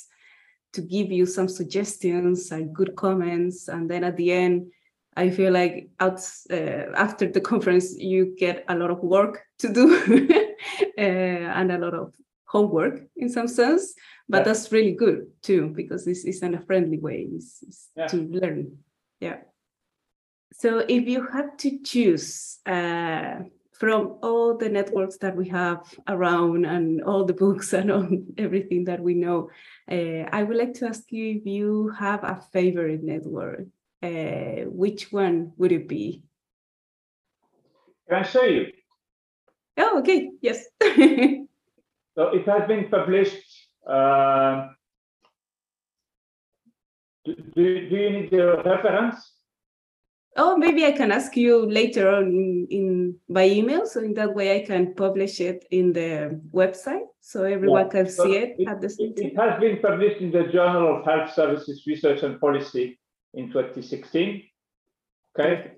to 0.75 0.81
give 0.81 1.11
you 1.11 1.27
some 1.27 1.49
suggestions 1.49 2.53
and 2.53 2.75
good 2.75 2.95
comments. 2.97 3.69
And 3.69 3.91
then 3.91 4.05
at 4.05 4.17
the 4.17 4.33
end, 4.33 4.71
I 5.17 5.31
feel 5.31 5.53
like 5.53 5.91
out, 6.01 6.21
uh, 6.51 6.93
after 6.95 7.29
the 7.29 7.41
conference, 7.53 7.97
you 7.99 8.35
get 8.39 8.65
a 8.69 8.77
lot 8.77 8.91
of 8.91 9.01
work 9.01 9.43
to 9.59 9.73
do 9.73 9.97
uh, 10.99 11.01
and 11.01 11.73
a 11.73 11.79
lot 11.79 11.95
of 11.95 12.15
homework 12.53 13.01
in 13.17 13.29
some 13.31 13.49
sense. 13.49 13.95
But 14.29 14.39
yeah. 14.39 14.45
that's 14.45 14.71
really 14.71 14.93
good 14.93 15.27
too, 15.43 15.73
because 15.75 16.05
this 16.05 16.25
is 16.25 16.43
in 16.43 16.55
a 16.55 16.61
friendly 16.61 16.99
way 16.99 17.27
it's, 17.33 17.63
it's 17.67 17.89
yeah. 17.97 18.07
to 18.09 18.17
learn. 18.17 18.79
Yeah. 19.21 19.39
So 20.53 20.85
if 20.87 21.09
you 21.09 21.27
had 21.27 21.59
to 21.61 21.79
choose 21.83 22.59
uh, 22.67 23.37
from 23.73 24.19
all 24.23 24.57
the 24.57 24.69
networks 24.69 25.17
that 25.19 25.35
we 25.35 25.49
have 25.49 25.81
around 26.07 26.67
and 26.67 27.03
all 27.03 27.25
the 27.25 27.33
books 27.45 27.73
and 27.73 27.91
all, 27.91 28.07
everything 28.37 28.85
that 28.85 29.01
we 29.01 29.15
know, 29.15 29.49
uh, 29.91 30.29
I 30.31 30.43
would 30.43 30.59
like 30.59 30.75
to 30.75 30.87
ask 30.87 31.11
you 31.11 31.37
if 31.39 31.47
you 31.47 31.89
have 31.99 32.23
a 32.23 32.41
favorite 32.53 33.03
network. 33.03 33.67
Uh, 34.03 34.67
which 34.67 35.13
one 35.13 35.53
would 35.57 35.73
it 35.73 35.89
be? 35.89 36.25
Can 38.09 38.19
I 38.19 38.23
show 38.25 38.43
you? 38.43 38.67
Oh, 39.79 40.01
okay. 40.01 40.31
Yes. 40.41 40.67
so 42.15 42.29
it 42.29 42.47
has 42.47 42.67
been 42.69 42.89
published. 42.89 43.43
Uh, 43.87 44.69
do, 47.25 47.35
do, 47.55 47.89
do 47.89 47.97
you 47.97 48.11
need 48.11 48.31
the 48.31 48.63
reference? 48.65 49.33
Oh, 50.37 50.57
maybe 50.57 50.87
I 50.87 50.93
can 50.93 51.13
ask 51.13 51.37
you 51.37 51.67
later 51.67 52.09
on 52.09 52.25
in, 52.25 52.67
in 52.71 53.17
by 53.29 53.49
email, 53.49 53.87
so 53.87 54.01
in 54.01 54.15
that 54.15 54.35
way 54.35 54.57
I 54.57 54.65
can 54.65 54.95
publish 54.95 55.41
it 55.41 55.67
in 55.71 55.93
the 55.93 56.41
website 56.53 57.05
so 57.21 57.45
everyone 57.45 57.87
yeah. 57.87 58.03
can 58.03 58.09
so 58.11 58.25
see 58.25 58.37
it, 58.37 58.57
it, 58.59 58.69
at 58.69 58.81
the 58.81 58.91
same 58.91 59.15
time. 59.15 59.27
It 59.27 59.37
has 59.39 59.61
been 59.61 59.79
published 59.79 60.21
in 60.21 60.33
the 60.33 60.45
Journal 60.45 60.99
of 60.99 61.05
Health 61.05 61.33
Services 61.33 61.85
Research 61.87 62.23
and 62.23 62.41
Policy 62.41 62.99
in 63.35 63.47
2016. 63.49 64.43
Okay. 65.39 65.73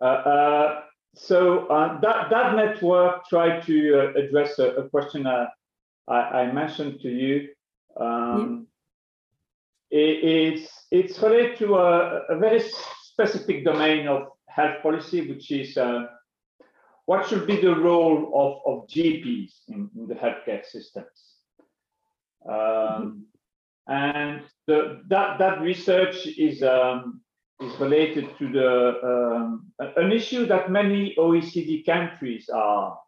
Uh, 0.00 0.04
uh, 0.04 0.80
so 1.14 1.66
uh, 1.66 2.00
that 2.00 2.28
that 2.30 2.56
network 2.56 3.26
tried 3.28 3.62
to 3.62 3.98
uh, 3.98 4.20
address 4.20 4.58
a, 4.58 4.70
a 4.76 4.88
question 4.88 5.26
I, 6.08 6.14
I, 6.14 6.52
mentioned 6.52 7.00
to 7.00 7.08
you. 7.08 7.48
Um, 7.96 8.66
yeah. 9.90 9.98
it, 9.98 10.24
it's 10.24 10.86
it's 10.90 11.18
related 11.22 11.58
to 11.58 11.76
a, 11.76 12.22
a 12.28 12.38
very 12.38 12.62
specific 13.02 13.64
domain 13.64 14.08
of 14.08 14.28
health 14.48 14.82
policy, 14.82 15.28
which 15.28 15.50
is 15.50 15.76
uh, 15.76 16.06
what 17.06 17.26
should 17.26 17.46
be 17.46 17.60
the 17.60 17.74
role 17.74 18.30
of, 18.34 18.72
of 18.72 18.88
GPs 18.88 19.52
in, 19.68 19.90
in 19.96 20.06
the 20.06 20.14
healthcare 20.14 20.64
systems. 20.64 21.36
Um, 22.48 23.26
and 23.88 24.42
the, 24.66 25.02
that, 25.08 25.38
that 25.38 25.60
research 25.60 26.26
is, 26.26 26.62
um, 26.62 27.20
is 27.60 27.74
related 27.80 28.36
to 28.38 28.52
the, 28.52 29.00
um, 29.04 29.66
an 29.96 30.12
issue 30.12 30.46
that 30.46 30.70
many 30.70 31.14
OECD 31.18 31.84
countries 31.84 32.48
are, 32.48 32.98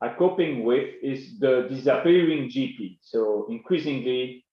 are 0.00 0.16
coping 0.16 0.64
with 0.64 0.88
is 1.02 1.38
the 1.38 1.66
disappearing 1.70 2.50
GP. 2.50 2.98
So 3.02 3.46
increasingly, 3.48 4.44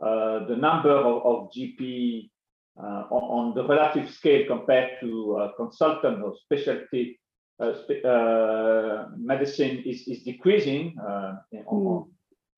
uh, 0.00 0.46
the 0.46 0.56
number 0.56 0.90
of, 0.90 1.24
of 1.24 1.50
GP 1.52 2.30
uh, 2.78 3.04
on, 3.10 3.54
the 3.54 3.66
relative 3.66 4.10
scale 4.10 4.46
compared 4.46 4.92
to 5.00 5.36
uh, 5.36 5.52
consultant 5.56 6.22
or 6.22 6.34
specialty 6.44 7.20
uh, 7.60 7.74
uh, 8.08 9.08
medicine 9.16 9.82
is, 9.84 10.08
is 10.08 10.22
decreasing 10.22 10.96
mm. 10.96 12.06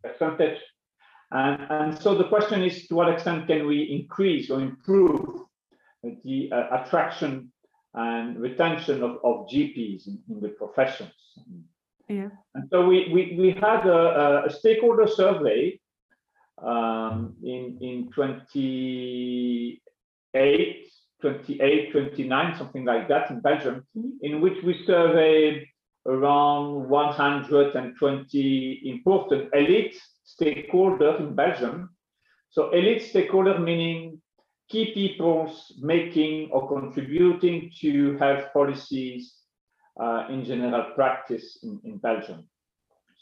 percentage. 0.05 0.61
And, 1.33 1.67
and 1.71 1.99
so 1.99 2.15
the 2.15 2.29
question 2.29 2.63
is 2.63 2.87
to 2.89 2.95
what 2.95 3.09
extent 3.09 3.49
can 3.49 3.67
we 3.67 3.83
increase 3.83 4.51
or 4.51 4.61
improve 4.61 5.41
the 6.03 6.51
attraction 6.71 7.51
and 7.95 8.39
retention 8.39 9.03
of, 9.03 9.17
of 9.25 9.49
GPs 9.49 10.07
in, 10.07 10.21
in 10.29 10.41
the 10.41 10.51
professions. 10.51 11.11
Yeah. 12.17 12.29
And 12.55 12.69
so 12.71 12.87
we, 12.87 13.11
we, 13.13 13.37
we 13.39 13.51
had 13.53 13.87
a, 13.87 14.45
a 14.47 14.51
stakeholder 14.51 15.07
survey 15.07 15.81
um, 16.63 17.35
in, 17.43 17.79
in 17.81 18.11
20, 18.13 19.83
8, 20.35 20.87
28, 21.21 21.93
29, 21.93 22.59
something 22.59 22.85
like 22.85 23.09
that 23.09 23.31
in 23.31 23.41
Belgium, 23.41 23.87
mm-hmm. 23.97 24.11
in 24.21 24.41
which 24.41 24.63
we 24.63 24.85
surveyed 24.85 25.67
around 26.07 26.89
120 26.89 28.83
important 28.85 29.49
elite 29.55 29.97
stakeholders 30.27 31.21
in 31.21 31.35
Belgium. 31.35 31.91
So 32.51 32.71
elite 32.71 33.03
stakeholder 33.03 33.59
meaning 33.59 34.21
key 34.69 34.93
people 34.93 35.55
making 35.81 36.51
or 36.51 36.69
contributing 36.69 37.71
to 37.81 38.17
health 38.19 38.53
policies 38.53 39.42
in 40.31 40.45
general 40.45 40.93
practice 40.95 41.59
in, 41.63 41.81
in 41.85 41.99
Belgium. 41.99 42.49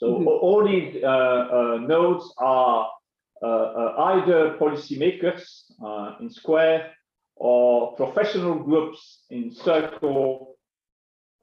So 0.00 0.06
mm 0.06 0.24
-hmm. 0.24 0.42
all 0.42 0.64
these 0.64 0.96
uh, 1.04 1.42
uh, 1.59 1.76
nodes 1.94 2.24
are 2.38 2.88
uh, 3.42 3.66
uh 3.80 3.92
either 4.12 4.56
policymakers 4.59 5.42
uh, 5.85 6.20
in 6.20 6.30
Square 6.30 6.80
or 7.37 7.94
professional 7.96 8.56
groups 8.68 9.24
in 9.28 9.50
Circle 9.50 10.56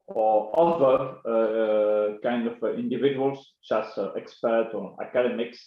or 0.08 0.36
other 0.64 0.96
uh, 1.34 2.18
kind 2.28 2.48
of 2.48 2.56
individuals, 2.78 3.40
such 3.62 3.98
as 3.98 4.10
experts 4.16 4.74
or 4.74 4.96
academics 5.02 5.60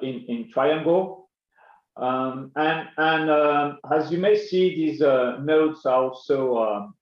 in, 0.00 0.24
in 0.28 0.50
Triangle. 0.54 1.28
Um, 1.96 2.50
and 2.54 2.88
and 2.96 3.30
um, 3.30 3.78
as 3.96 4.10
you 4.12 4.18
may 4.18 4.36
see, 4.36 4.74
these 4.76 5.00
nodes 5.50 5.86
are 5.86 6.02
also 6.04 6.38
um, 6.66 6.94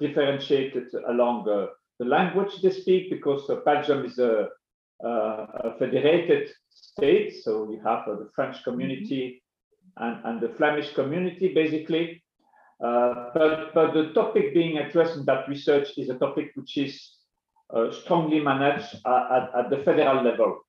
differentiated 0.00 0.88
along 1.08 1.44
the 1.44 1.70
language 2.04 2.60
they 2.62 2.70
speak 2.70 3.10
because 3.10 3.50
Belgium 3.64 4.04
is 4.04 4.18
a 4.18 4.48
uh, 5.04 5.46
a 5.64 5.74
federated 5.78 6.48
state. 6.70 7.42
So 7.42 7.70
you 7.70 7.80
have 7.84 8.08
uh, 8.08 8.16
the 8.16 8.30
French 8.34 8.62
community 8.64 9.42
and, 9.98 10.24
and 10.24 10.40
the 10.40 10.48
Flemish 10.56 10.94
community, 10.94 11.52
basically. 11.52 12.22
Uh, 12.82 13.30
but, 13.34 13.74
but 13.74 13.94
the 13.94 14.12
topic 14.14 14.54
being 14.54 14.78
addressed 14.78 15.16
in 15.16 15.24
that 15.24 15.48
research 15.48 15.88
is 15.96 16.10
a 16.10 16.14
topic 16.14 16.52
which 16.54 16.76
is 16.76 17.18
uh, 17.74 17.90
strongly 17.90 18.40
managed 18.40 18.94
at, 19.06 19.32
at, 19.32 19.50
at, 19.58 19.70
the 19.70 19.78
federal 19.78 20.22
level. 20.22 20.60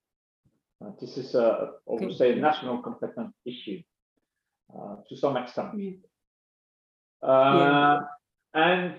Uh, 0.83 0.91
this 1.01 1.17
is, 1.17 1.35
a, 1.35 1.71
I 1.89 1.93
would 1.93 2.15
say, 2.15 2.33
a 2.33 2.35
national 2.35 2.81
competent 2.81 3.33
issue 3.45 3.81
uh, 4.73 4.95
to 5.09 5.17
some 5.17 5.37
extent. 5.37 5.73
Yeah. 7.23 7.99
And 8.57 8.95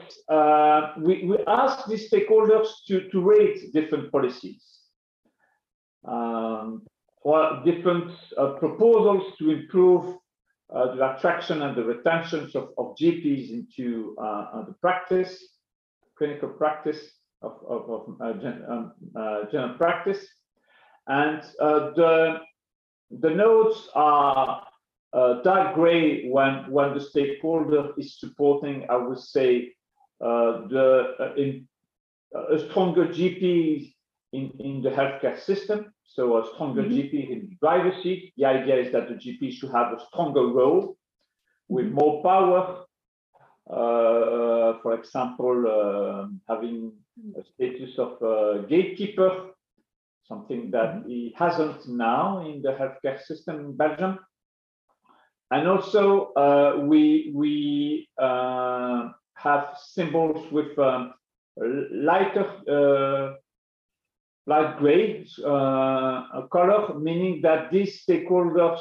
we, 1.05 1.25
we 1.25 1.37
ask 1.47 1.87
these 1.87 2.09
stakeholders 2.11 2.68
to, 2.87 3.09
to 3.11 3.21
rate 3.21 3.73
different 3.73 4.11
policies 4.12 4.79
um, 6.07 6.83
different 7.64 8.12
uh, 8.37 8.53
proposals 8.55 9.37
to 9.38 9.51
improve 9.51 10.16
uh, 10.75 10.94
the 10.94 11.16
attraction 11.16 11.62
and 11.62 11.77
the 11.77 11.85
retention 11.85 12.51
of, 12.55 12.71
of 12.79 12.94
GPs 12.97 13.51
into 13.51 14.16
uh, 14.21 14.64
the 14.66 14.75
practice, 14.81 15.42
clinical 16.16 16.49
practice 16.49 17.11
of, 17.42 17.59
of, 17.66 17.90
of 17.90 18.16
uh, 18.21 18.33
gen, 18.35 18.64
um, 18.68 18.92
uh, 19.16 19.44
general 19.51 19.75
practice. 19.75 20.27
And 21.07 21.42
uh, 21.61 21.90
the, 21.97 22.40
the 23.11 23.31
notes 23.31 23.88
are 23.94 24.66
dark 25.12 25.75
gray 25.75 26.29
when, 26.29 26.71
when 26.71 26.94
the 26.94 27.01
stakeholder 27.01 27.92
is 27.97 28.18
supporting, 28.18 28.87
I 28.88 28.97
would 28.97 29.18
say, 29.18 29.73
the 30.21 31.33
in, 31.37 31.68
a 32.35 32.59
stronger 32.59 33.07
GP 33.07 33.94
in, 34.33 34.53
in 34.59 34.83
the 34.83 34.90
healthcare 34.90 35.38
system. 35.38 35.92
So 36.05 36.38
a 36.38 36.47
stronger 36.55 36.83
mm 36.83 36.88
-hmm. 36.88 36.97
GP 36.97 37.14
in 37.33 37.38
the 37.49 37.57
driver's 37.61 38.03
seat. 38.03 38.33
The 38.37 38.47
idea 38.57 38.77
is 38.85 38.90
that 38.92 39.09
the 39.09 39.16
GP 39.23 39.42
should 39.53 39.73
have 39.73 39.88
a 39.97 40.01
stronger 40.09 40.47
role 40.61 40.97
with 41.68 41.87
mm-hmm. 41.87 42.01
more 42.01 42.23
power. 42.23 42.62
Uh, 43.79 44.81
for 44.83 44.92
example, 45.01 45.57
uh, 45.77 46.23
having 46.49 46.77
a 47.40 47.42
status 47.53 47.99
of 47.99 48.12
gatekeeper, 48.73 49.31
something 50.31 50.71
that 50.71 50.90
mm 50.94 51.01
-hmm. 51.01 51.09
he 51.11 51.21
hasn't 51.42 51.81
now 51.87 52.25
in 52.51 52.62
the 52.62 52.73
healthcare 52.81 53.18
system 53.29 53.55
in 53.64 53.77
Belgium. 53.77 54.14
And 55.51 55.67
also, 55.67 56.33
uh, 56.35 56.81
we 56.85 57.33
we 57.35 58.09
uh, 58.19 59.09
have 59.35 59.77
symbols 59.83 60.51
with 60.53 60.79
um, 60.79 61.15
lighter 61.57 62.47
uh, 62.69 63.35
light 64.47 64.79
gray 64.79 65.27
uh, 65.45 66.47
color, 66.53 66.99
meaning 66.99 67.41
that 67.43 67.71
these 67.71 68.05
stakeholders 68.05 68.81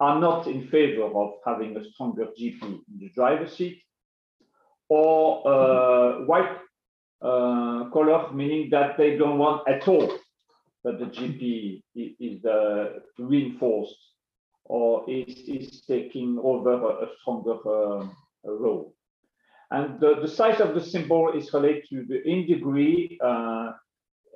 are 0.00 0.18
not 0.20 0.46
in 0.46 0.66
favor 0.68 1.04
of 1.04 1.34
having 1.44 1.76
a 1.76 1.84
stronger 1.92 2.26
GP 2.38 2.62
in 2.62 2.98
the 2.98 3.10
driver's 3.14 3.56
seat, 3.56 3.80
or 4.88 5.46
uh, 5.46 6.24
white 6.24 6.56
uh, 7.22 7.88
color, 7.92 8.32
meaning 8.32 8.68
that 8.70 8.96
they 8.96 9.16
don't 9.16 9.38
want 9.38 9.68
at 9.68 9.86
all 9.86 10.12
that 10.84 10.98
the 10.98 11.06
GP 11.06 11.82
is 11.94 12.44
uh, 12.44 13.00
reinforced 13.18 13.96
or 14.68 15.08
is, 15.08 15.36
is 15.48 15.82
taking 15.86 16.38
over 16.42 16.72
a, 16.72 17.04
a 17.04 17.08
stronger 17.20 17.56
uh, 17.66 18.06
role. 18.44 18.94
And 19.70 20.00
the, 20.00 20.20
the, 20.22 20.28
size 20.28 20.60
of 20.60 20.74
the 20.74 20.80
symbol 20.80 21.32
is 21.36 21.52
related 21.52 21.84
to 21.90 22.04
the 22.08 22.22
in 22.26 22.46
degree 22.46 23.18
uh, 23.22 23.72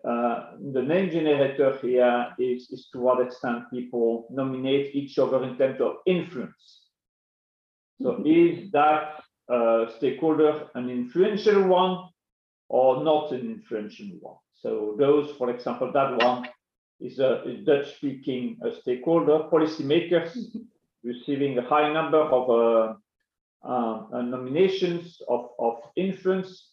uh, 0.07 0.57
the 0.73 0.83
name 0.83 1.11
generator 1.11 1.79
here 1.81 2.27
is, 2.39 2.69
is 2.71 2.89
to 2.93 2.99
what 2.99 3.25
extent 3.25 3.71
people 3.73 4.27
nominate 4.31 4.95
each 4.95 5.17
other 5.19 5.45
in 5.45 5.57
terms 5.57 5.81
of 5.81 5.97
influence. 6.07 6.89
So 8.01 8.13
mm-hmm. 8.13 8.27
is 8.27 8.71
that 8.73 9.23
uh, 9.53 9.87
stakeholder 9.97 10.69
an 10.75 10.91
influential 10.91 11.69
one 11.69 12.09
or 12.69 13.05
not 13.05 13.31
an 13.31 13.41
influential 13.43 14.09
one? 14.21 14.37
So 14.55 14.97
those, 14.99 15.31
for 15.37 15.51
example, 15.51 15.93
that 15.93 16.17
one 16.19 16.49
is 17.03 17.19
a, 17.19 17.43
a 17.45 17.53
Dutch-speaking 17.65 18.59
stakeholder, 18.81 19.49
policymakers 19.53 20.37
receiving 21.05 21.59
a 21.59 21.63
high 21.63 21.93
number 21.93 22.21
of 22.21 22.51
uh, 22.51 22.95
uh, 23.69 24.23
nominations 24.23 25.21
of, 25.29 25.51
of 25.59 25.77
influence 25.97 26.73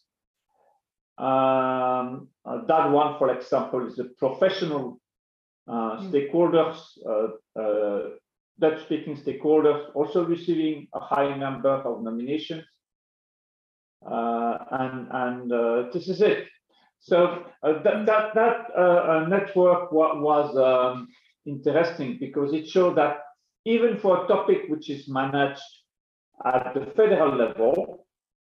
um, 1.20 2.30
uh, 2.46 2.63
that 2.65 2.89
one, 2.92 3.18
for 3.18 3.30
example, 3.36 3.86
is 3.86 4.00
a 4.00 4.06
professional 4.18 5.02
uh, 5.68 6.00
mm. 6.00 6.10
stakeholders, 6.10 6.78
uh, 7.06 7.60
uh, 7.60 8.10
Dutch-speaking 8.58 9.18
stakeholders, 9.18 9.89
also 9.96 10.26
receiving 10.26 10.88
a 10.94 11.00
high 11.00 11.36
number 11.36 11.70
of 11.70 12.02
nominations. 12.04 12.63
Uh, 14.10 14.58
and 14.72 15.08
and 15.12 15.52
uh, 15.52 15.84
this 15.92 16.08
is 16.08 16.22
it. 16.22 16.48
So 17.00 17.46
that 17.64 18.06
that 18.06 18.36
that 18.36 19.28
network 19.30 19.92
was 19.92 20.56
um, 20.58 21.08
interesting 21.46 22.18
because 22.20 22.54
it 22.54 22.68
showed 22.68 22.98
that 22.98 23.22
even 23.66 23.98
for 23.98 24.24
a 24.24 24.28
topic 24.28 24.64
which 24.68 24.90
is 24.90 25.08
managed 25.08 25.62
at 26.46 26.74
the 26.74 26.86
federal 26.96 27.36
level, 27.36 28.06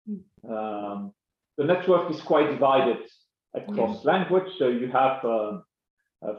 mm. 0.08 0.20
um, 0.48 1.12
the 1.56 1.64
network 1.64 2.10
is 2.10 2.20
quite 2.20 2.50
divided 2.50 2.98
across 3.54 4.04
yeah. 4.04 4.12
language. 4.12 4.52
So 4.58 4.68
you 4.68 4.88
have 4.88 5.24
uh, 5.24 5.60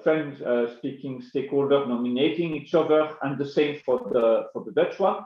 French 0.03 0.41
uh, 0.41 0.77
speaking 0.77 1.21
stakeholders 1.21 1.87
nominating 1.87 2.55
each 2.55 2.73
other, 2.73 3.15
and 3.21 3.37
the 3.37 3.49
same 3.49 3.79
for 3.85 3.99
the 4.11 4.47
for 4.53 4.63
the 4.63 4.71
Dutch 4.71 4.99
one. 4.99 5.23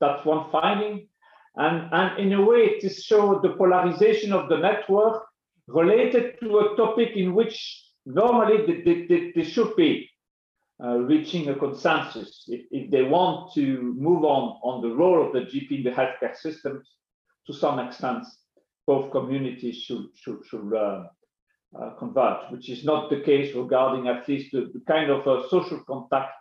That's 0.00 0.24
one 0.26 0.50
finding. 0.50 1.08
And, 1.56 1.88
and 1.90 2.18
in 2.18 2.32
a 2.34 2.44
way, 2.44 2.78
it 2.82 2.92
shows 2.92 3.40
the 3.42 3.54
polarization 3.56 4.32
of 4.32 4.50
the 4.50 4.58
network 4.58 5.24
related 5.66 6.38
to 6.40 6.58
a 6.58 6.76
topic 6.76 7.16
in 7.16 7.34
which 7.34 7.84
normally 8.04 8.66
they, 8.66 9.06
they, 9.06 9.32
they 9.34 9.44
should 9.44 9.74
be 9.76 10.08
uh, 10.82 10.98
reaching 10.98 11.48
a 11.48 11.54
consensus 11.54 12.44
if, 12.48 12.66
if, 12.70 12.90
they 12.90 13.02
want 13.02 13.52
to 13.54 13.94
move 13.98 14.24
on 14.24 14.58
on 14.62 14.82
the 14.82 14.94
role 14.94 15.26
of 15.26 15.32
the 15.32 15.40
GP 15.40 15.78
in 15.78 15.82
the 15.84 15.90
healthcare 15.90 16.36
systems 16.36 16.86
to 17.46 17.52
some 17.52 17.78
extent 17.78 18.24
both 18.86 19.10
communities 19.10 19.76
should 19.76 20.06
should 20.14 20.38
should 20.46 20.72
uh, 20.74 21.04
uh, 21.80 21.90
converge, 21.98 22.50
which 22.50 22.68
is 22.70 22.84
not 22.84 23.10
the 23.10 23.20
case 23.20 23.54
regarding 23.54 24.06
at 24.08 24.28
least 24.28 24.52
the, 24.52 24.70
the 24.72 24.80
kind 24.86 25.10
of 25.10 25.26
uh, 25.26 25.48
social 25.48 25.82
contact 25.84 26.32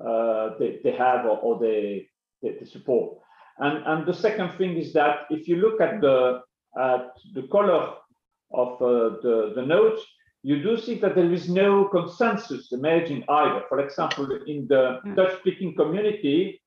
uh, 0.00 0.50
they, 0.58 0.78
they 0.84 0.92
have 0.92 1.24
or, 1.24 1.38
or 1.38 1.58
they, 1.58 2.06
they, 2.42 2.50
they 2.58 2.66
support. 2.66 3.18
And 3.58 3.84
and 3.86 4.06
the 4.06 4.14
second 4.14 4.56
thing 4.58 4.76
is 4.76 4.92
that 4.92 5.20
if 5.30 5.48
you 5.48 5.56
look 5.56 5.80
at 5.80 6.00
the 6.00 6.42
at 6.78 7.08
the 7.34 7.48
color 7.50 7.94
of 8.52 8.80
uh, 8.80 9.16
the 9.22 9.52
the 9.54 9.62
notes, 9.62 10.02
you 10.42 10.62
do 10.62 10.76
see 10.76 10.94
that 11.00 11.14
there 11.14 11.32
is 11.32 11.48
no 11.48 11.88
consensus 11.88 12.72
emerging 12.72 13.24
either. 13.28 13.62
For 13.68 13.80
example, 13.80 14.28
in 14.46 14.66
the 14.68 15.00
mm. 15.04 15.16
Dutch-speaking 15.16 15.74
community, 15.74 16.62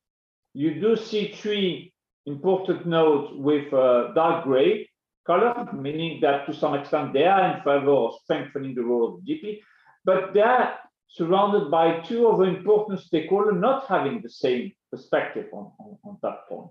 you 0.54 0.80
do 0.82 0.96
see 0.96 1.32
three 1.32 1.94
important 2.26 2.86
notes 2.86 3.32
with 3.36 3.72
uh, 3.74 4.12
dark 4.14 4.44
gray, 4.44 4.90
color, 5.26 5.54
meaning 5.74 6.20
that 6.22 6.46
to 6.46 6.54
some 6.54 6.74
extent 6.74 7.14
they 7.14 7.26
are 7.26 7.56
in 7.56 7.58
favor 7.64 7.92
of 7.92 8.16
strengthening 8.24 8.76
the 8.76 8.84
role 8.84 9.06
of 9.08 9.24
the 9.24 9.32
GP, 9.32 9.60
but 10.04 10.34
they 10.34 10.42
are 10.42 10.74
surrounded 11.08 11.72
by 11.72 12.00
two 12.02 12.28
other 12.28 12.46
important 12.46 13.00
stakeholders 13.00 13.60
not 13.60 13.88
having 13.88 14.22
the 14.22 14.30
same 14.30 14.72
perspective 14.92 15.48
on, 15.54 15.72
on, 15.80 15.98
on 16.04 16.18
that 16.22 16.48
point. 16.48 16.70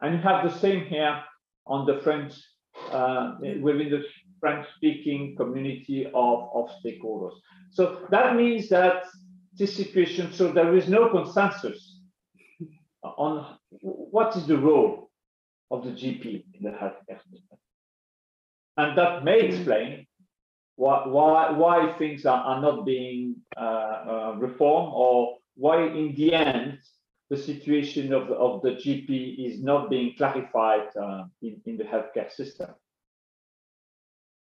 And 0.00 0.14
you 0.14 0.20
have 0.20 0.44
the 0.44 0.58
same 0.58 0.84
here 0.86 1.22
on 1.66 1.86
the 1.86 2.00
French, 2.00 2.32
uh, 2.90 3.34
within 3.40 3.90
the 3.90 4.04
French-speaking 4.40 5.36
community 5.36 6.06
of, 6.06 6.48
of 6.54 6.70
stakeholders. 6.84 7.34
So 7.70 8.06
that 8.10 8.36
means 8.36 8.68
that 8.68 9.04
this 9.54 9.74
situation, 9.74 10.32
so 10.32 10.52
there 10.52 10.76
is 10.76 10.88
no 10.88 11.08
consensus 11.10 12.00
on 13.02 13.56
what 13.80 14.36
is 14.36 14.46
the 14.46 14.58
role 14.58 15.10
of 15.70 15.84
the 15.84 15.90
GP 15.90 16.44
in 16.54 16.62
the 16.62 16.70
healthcare 16.70 17.20
system. 17.30 17.58
And 18.76 18.96
that 18.96 19.24
may 19.24 19.40
explain 19.40 20.06
why 20.76 21.06
why 21.06 21.50
why 21.50 21.92
things 21.98 22.24
are, 22.24 22.40
are 22.40 22.62
not 22.62 22.86
being 22.86 23.36
uh, 23.56 23.60
uh, 23.60 24.34
reformed 24.38 24.92
or 24.94 25.38
why 25.56 25.84
in 25.84 26.14
the 26.14 26.32
end 26.32 26.78
the 27.30 27.36
situation 27.36 28.12
of 28.12 28.28
the, 28.28 28.34
of 28.34 28.62
the 28.62 28.70
GP 28.70 29.46
is 29.46 29.62
not 29.62 29.90
being 29.90 30.14
clarified 30.16 30.88
uh, 30.96 31.24
in, 31.42 31.60
in 31.66 31.76
the 31.76 31.84
healthcare 31.84 32.32
system. 32.32 32.70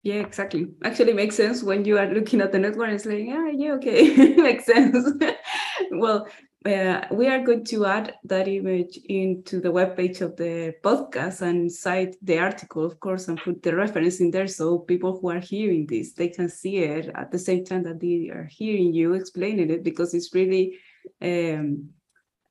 Yeah, 0.07 0.21
exactly. 0.21 0.69
Actually 0.85 1.15
makes 1.15 1.35
sense 1.35 1.65
when 1.65 1.85
you 1.85 1.99
are 1.99 2.07
looking 2.07 2.41
at 2.41 2.53
the 2.53 2.61
network. 2.61 2.91
It's 2.91 3.07
like, 3.07 3.25
yeah, 3.27 3.49
yeah, 3.53 3.73
okay, 3.73 4.15
makes 4.37 4.65
sense. 4.67 5.05
well, 5.91 6.29
uh, 6.65 7.01
we 7.11 7.27
are 7.27 7.43
going 7.43 7.65
to 7.65 7.87
add 7.87 8.15
that 8.23 8.47
image 8.47 9.01
into 9.09 9.61
the 9.61 9.69
webpage 9.69 10.21
of 10.21 10.37
the 10.37 10.75
podcast 10.85 11.43
and 11.43 11.73
cite 11.73 12.15
the 12.23 12.39
article, 12.39 12.85
of 12.85 13.01
course, 13.01 13.27
and 13.27 13.41
put 13.41 13.65
the 13.65 13.75
reference 13.75 14.21
in 14.21 14.31
there 14.31 14.47
so 14.47 14.79
people 14.79 15.19
who 15.19 15.29
are 15.29 15.41
hearing 15.41 15.89
this 15.89 16.13
they 16.13 16.29
can 16.29 16.49
see 16.49 16.77
it 16.79 17.11
at 17.17 17.33
the 17.33 17.39
same 17.39 17.65
time 17.65 17.83
that 17.83 17.99
they 17.99 18.31
are 18.33 18.49
hearing 18.49 18.95
you 18.95 19.15
explaining 19.15 19.71
it 19.71 19.83
because 19.83 20.15
it's 20.15 20.33
really, 20.33 20.79
um, 21.21 21.89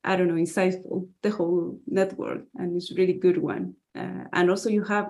I 0.04 0.18
don't 0.18 0.28
know, 0.28 0.34
insightful 0.34 1.08
the 1.22 1.30
whole 1.30 1.80
network 1.88 2.42
and 2.56 2.76
it's 2.76 2.92
really 2.98 3.14
good 3.14 3.38
one. 3.38 3.76
Uh, 3.98 4.26
and 4.34 4.50
also 4.50 4.70
you 4.70 4.84
have 4.84 5.08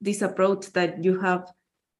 this 0.00 0.22
approach 0.22 0.72
that 0.72 1.02
you 1.04 1.20
have, 1.20 1.50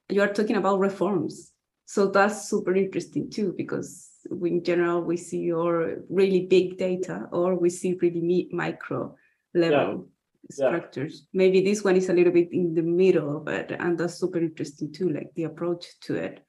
you 0.09 0.23
are 0.23 0.33
talking 0.33 0.57
about 0.57 0.79
reforms. 0.79 1.53
So 1.87 2.07
that's 2.11 2.49
super 2.49 2.75
interesting 2.75 3.31
too 3.31 3.55
because 3.57 4.11
in 4.31 4.63
general 4.63 5.03
we 5.03 5.17
see 5.17 5.51
or 5.53 6.03
really 6.11 6.47
big 6.47 6.77
data 6.77 7.27
or 7.33 7.55
we 7.55 7.71
see 7.71 7.95
really 8.01 8.49
micro 8.53 9.15
level 9.55 10.09
yeah. 10.43 10.69
structures. 10.69 11.27
Yeah. 11.33 11.39
Maybe 11.39 11.63
this 11.63 11.83
one 11.83 11.97
is 11.97 12.09
a 12.11 12.13
little 12.13 12.33
bit 12.33 12.53
in 12.53 12.75
the 12.75 12.83
middle, 12.83 13.41
but 13.41 13.71
and 13.73 13.97
that's 13.99 14.15
super 14.15 14.39
interesting 14.39 14.93
too, 14.93 15.09
like 15.09 15.31
the 15.35 15.45
approach 15.45 15.87
to 16.03 16.17
it. 16.17 16.45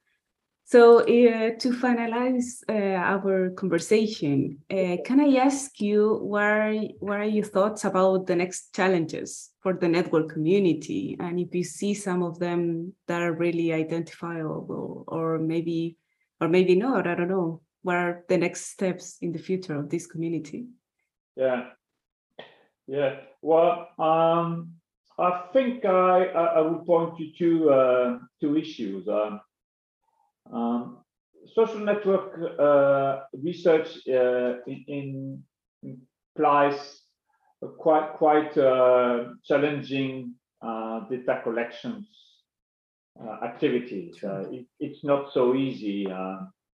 So 0.64 1.00
uh, 1.00 1.58
to 1.58 1.72
finalize 1.72 2.62
uh, 2.68 2.94
our 2.94 3.50
conversation, 3.50 4.58
uh, 4.70 4.98
can 5.04 5.18
I 5.20 5.36
ask 5.38 5.80
you 5.80 6.18
what 6.22 6.42
are, 6.44 6.74
what 7.00 7.18
are 7.18 7.24
your 7.24 7.44
thoughts 7.44 7.84
about 7.84 8.26
the 8.26 8.36
next 8.36 8.72
challenges 8.72 9.49
for 9.60 9.74
the 9.74 9.88
network 9.88 10.30
community? 10.30 11.16
And 11.20 11.38
if 11.38 11.54
you 11.54 11.64
see 11.64 11.94
some 11.94 12.22
of 12.22 12.38
them 12.38 12.94
that 13.06 13.22
are 13.22 13.32
really 13.32 13.72
identifiable 13.72 15.04
or 15.06 15.38
maybe, 15.38 15.96
or 16.40 16.48
maybe 16.48 16.74
not, 16.74 17.06
I 17.06 17.14
don't 17.14 17.28
know 17.28 17.60
what 17.82 17.96
are 17.96 18.24
the 18.28 18.38
next 18.38 18.66
steps 18.66 19.18
in 19.20 19.32
the 19.32 19.38
future 19.38 19.78
of 19.78 19.88
this 19.88 20.06
community? 20.06 20.66
Yeah, 21.36 21.70
yeah. 22.86 23.20
Well, 23.40 23.88
um, 23.98 24.74
I 25.18 25.44
think 25.52 25.84
I, 25.84 26.24
I, 26.26 26.60
would 26.60 26.84
point 26.84 27.18
you 27.18 27.32
to 27.38 27.70
uh, 27.70 28.18
two 28.40 28.56
issues. 28.56 29.08
Um, 29.08 29.40
um, 30.52 30.98
social 31.54 31.78
network 31.78 32.58
uh, 32.58 33.20
research 33.42 33.98
uh, 34.08 34.56
in, 34.66 34.84
in 34.88 35.42
implies 35.82 36.99
quite 37.78 38.12
quite 38.14 38.56
uh, 38.56 39.24
challenging 39.44 40.34
uh, 40.62 41.00
data 41.08 41.40
collections 41.42 42.06
uh, 43.20 43.44
activities. 43.44 44.16
It, 44.22 44.66
it's 44.78 45.04
not 45.04 45.32
so 45.32 45.54
easy 45.54 46.06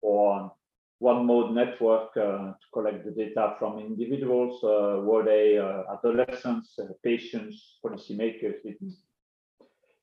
for 0.01 0.53
one 0.99 1.27
mode 1.27 1.55
network 1.55 2.17
uh, 2.17 2.53
to 2.53 2.67
collect 2.73 3.05
the 3.05 3.11
data 3.11 3.55
from 3.59 3.79
individuals, 3.79 4.63
uh, 4.65 5.01
were 5.03 5.25
they 5.25 5.59
uh, 5.59 5.83
adolescents, 5.93 6.79
patients, 7.05 7.79
policymakers. 7.85 8.57
It's, 8.65 9.03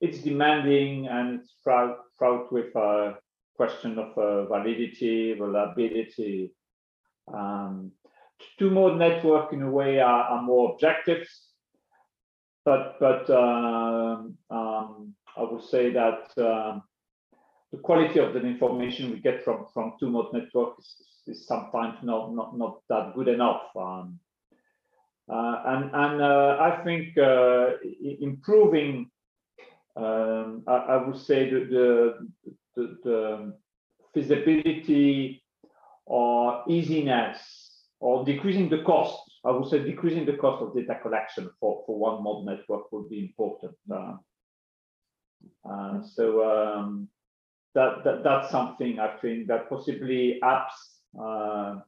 it's 0.01 0.19
demanding 0.19 1.07
and 1.07 1.39
it's 1.39 1.55
fraught, 1.63 1.97
fraught 2.17 2.51
with 2.51 2.75
a 2.75 3.17
question 3.55 3.97
of 3.97 4.13
validity, 4.49 5.33
reliability. 5.33 6.51
Um, 7.33 7.91
two 8.60 8.69
mode 8.69 8.97
network 8.97 9.53
in 9.53 9.62
a 9.62 9.69
way 9.69 9.99
are, 9.99 10.23
are 10.23 10.41
more 10.41 10.73
objectives, 10.73 11.29
but 12.65 12.97
but 12.99 13.29
um, 13.29 14.38
um, 14.49 15.13
I 15.36 15.43
would 15.43 15.63
say 15.63 15.91
that 15.91 16.32
um, 16.38 16.84
the 17.71 17.77
quality 17.79 18.19
of 18.19 18.34
the 18.34 18.41
information 18.41 19.12
we 19.12 19.19
get 19.19 19.43
from 19.43 19.65
from 19.73 19.93
two 19.99 20.10
mode 20.10 20.34
network 20.34 20.75
is, 20.79 20.95
is 21.27 21.47
sometimes 21.47 21.97
not 22.03 22.34
not 22.34 22.58
not 22.58 22.79
that 22.89 23.13
good 23.15 23.27
enough. 23.27 23.63
Um, 23.75 24.19
uh, 25.29 25.62
and 25.65 25.84
and 25.93 26.21
uh, 26.21 26.58
I 26.60 26.84
think 26.84 27.17
uh, 27.17 27.71
improving, 28.19 29.10
I, 29.95 30.01
I, 30.67 30.97
would 30.97 31.17
say 31.17 31.49
the 31.49 32.27
the, 32.75 32.97
the 33.03 33.53
feasibility 34.13 35.43
or 36.06 36.63
easiness 36.67 37.62
or 38.03 38.25
decreasing 38.25 38.67
the 38.69 38.83
cost. 38.83 39.17
I 39.45 39.51
would 39.51 39.69
say 39.69 39.79
decreasing 39.79 40.25
the 40.25 40.37
cost 40.37 40.61
of 40.61 40.75
data 40.75 40.99
collection 41.01 41.49
for, 41.59 41.83
for 41.85 41.97
one 41.97 42.21
mode 42.21 42.45
network 42.45 42.91
would 42.91 43.09
be 43.09 43.19
important. 43.19 43.75
Uh, 43.89 44.15
uh, 45.69 46.01
so 46.03 46.25
um, 46.43 47.07
that, 47.75 48.03
that 48.03 48.23
that's 48.23 48.51
something 48.51 48.99
I 48.99 49.15
think 49.21 49.47
that 49.47 49.69
possibly 49.69 50.39
apps 50.43 50.75
uh, 51.17 51.79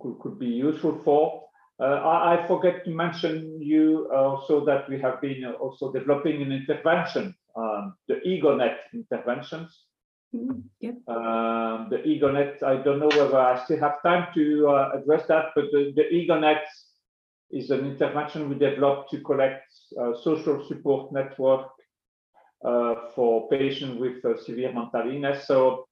could, 0.00 0.20
could 0.20 0.38
be 0.38 0.46
useful 0.46 1.00
for. 1.04 1.42
Uh, 1.80 1.98
I, 2.14 2.44
I, 2.44 2.46
forget 2.46 2.84
to 2.84 2.90
mention 2.90 3.60
you 3.60 4.08
also 4.14 4.64
that 4.64 4.88
we 4.88 5.00
have 5.00 5.20
been 5.20 5.44
also 5.60 5.92
developing 5.92 6.40
an 6.42 6.52
intervention, 6.52 7.34
um, 7.56 7.94
the 8.06 8.20
EGONET 8.24 8.76
interventions. 8.94 9.86
Yep. 10.32 11.08
Um, 11.08 11.88
the 11.90 12.00
EGONET, 12.04 12.62
I 12.62 12.76
don't 12.76 13.00
know 13.00 13.08
whether 13.08 13.38
I 13.38 13.62
still 13.64 13.78
have 13.80 14.02
time 14.02 14.28
to 14.34 14.68
uh, 14.68 14.90
address 14.94 15.26
that, 15.28 15.46
but 15.54 15.66
the, 15.72 15.92
the 15.94 16.04
EGONET 16.10 16.62
is 17.50 17.70
an 17.70 17.84
intervention 17.84 18.48
we 18.48 18.54
developed 18.54 19.10
to 19.10 19.20
collect 19.20 19.70
uh, 20.00 20.12
social 20.22 20.66
support 20.66 21.12
network 21.12 21.68
uh, 22.64 22.94
for 23.14 23.48
patients 23.50 24.00
with 24.00 24.24
uh, 24.24 24.42
severe 24.42 24.72
mental 24.72 25.02
illness. 25.10 25.46
So 25.46 25.86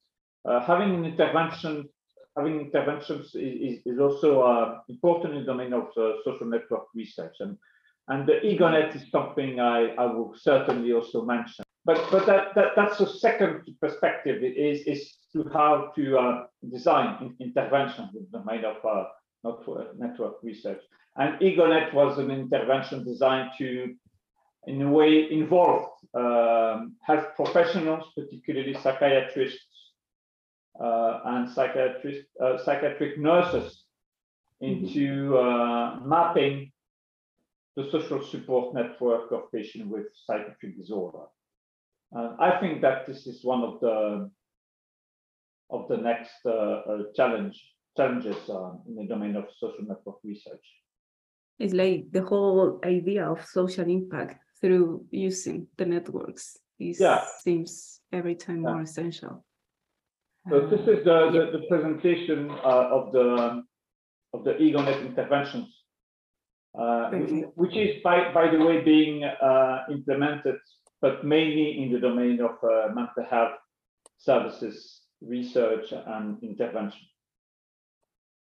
uh, 0.48 0.60
having 0.60 0.94
an 0.94 1.04
intervention, 1.04 1.86
having 2.34 2.60
interventions 2.60 3.34
is, 3.34 3.80
is 3.84 3.98
also 3.98 4.80
important 4.88 5.34
in 5.34 5.40
the 5.40 5.46
domain 5.46 5.74
of 5.74 5.88
social 6.24 6.46
network 6.46 6.84
research. 6.94 7.36
And, 7.40 7.58
and 8.08 8.26
the 8.26 8.40
EGONET 8.42 8.96
is 8.96 9.10
something 9.10 9.60
I, 9.60 9.94
I 9.98 10.06
will 10.06 10.32
certainly 10.34 10.92
also 10.94 11.26
mention. 11.26 11.64
But, 11.84 12.10
but 12.10 12.26
that, 12.26 12.54
that, 12.54 12.72
that's 12.76 13.00
a 13.00 13.18
second 13.18 13.62
perspective 13.80 14.42
is, 14.42 14.82
is 14.82 15.14
to 15.32 15.48
how 15.52 15.92
to 15.96 16.18
uh, 16.18 16.44
design 16.70 17.34
interventions 17.40 18.10
with 18.12 18.30
the 18.30 18.38
domain 18.38 18.64
of 18.64 18.76
uh, 18.84 19.04
network, 19.44 19.98
network 19.98 20.34
research. 20.42 20.80
And 21.16 21.40
EGONET 21.40 21.94
was 21.94 22.18
an 22.18 22.30
intervention 22.30 23.04
designed 23.04 23.50
to 23.58 23.94
in 24.66 24.82
a 24.82 24.90
way 24.90 25.30
involve 25.30 25.88
um, 26.14 26.96
health 27.02 27.28
professionals, 27.34 28.12
particularly 28.14 28.74
psychiatrists 28.74 29.92
uh, 30.78 31.20
and 31.24 31.50
psychiatrist, 31.50 32.26
uh, 32.42 32.58
psychiatric 32.58 33.18
nurses, 33.18 33.84
into 34.60 35.38
uh, 35.38 35.98
mapping 36.04 36.70
the 37.76 37.90
social 37.90 38.22
support 38.22 38.74
network 38.74 39.32
of 39.32 39.50
patients 39.52 39.86
with 39.88 40.06
psychiatric 40.26 40.76
disorder. 40.76 41.24
I 42.16 42.58
think 42.60 42.82
that 42.82 43.06
this 43.06 43.26
is 43.26 43.44
one 43.44 43.62
of 43.62 43.80
the 43.80 44.30
of 45.70 45.88
the 45.88 45.96
next 45.96 46.34
uh, 46.44 46.50
uh, 46.50 47.02
challenge 47.14 47.56
challenges 47.96 48.36
uh, 48.48 48.72
in 48.88 48.96
the 48.96 49.06
domain 49.06 49.36
of 49.36 49.44
social 49.58 49.84
network 49.86 50.16
research. 50.24 50.64
It's 51.58 51.74
like 51.74 52.10
the 52.10 52.22
whole 52.22 52.80
idea 52.84 53.26
of 53.26 53.44
social 53.44 53.84
impact 53.84 54.42
through 54.60 55.04
using 55.10 55.66
the 55.76 55.86
networks. 55.86 56.56
This 56.78 57.00
yeah. 57.00 57.24
seems 57.40 58.00
every 58.12 58.34
time 58.34 58.62
yeah. 58.62 58.72
more 58.72 58.82
essential. 58.82 59.44
So 60.48 60.66
this 60.68 60.80
is 60.80 61.04
the, 61.04 61.14
uh, 61.14 61.30
the, 61.30 61.58
the 61.58 61.66
presentation 61.68 62.50
uh, 62.50 62.88
of 62.96 63.12
the 63.12 63.62
of 64.32 64.44
the 64.44 64.52
EGONET 64.52 65.04
interventions, 65.04 65.68
uh, 66.78 67.10
which 67.56 67.76
is 67.76 68.00
by, 68.02 68.32
by 68.32 68.48
the 68.48 68.64
way 68.64 68.80
being 68.80 69.24
uh, 69.24 69.84
implemented, 69.90 70.56
but 71.00 71.24
mainly 71.24 71.82
in 71.82 71.92
the 71.92 71.98
domain 71.98 72.40
of 72.40 72.56
uh, 72.62 72.92
mental 72.94 73.24
health 73.28 73.56
services, 74.18 75.00
research 75.20 75.92
and 75.92 76.42
intervention. 76.42 77.00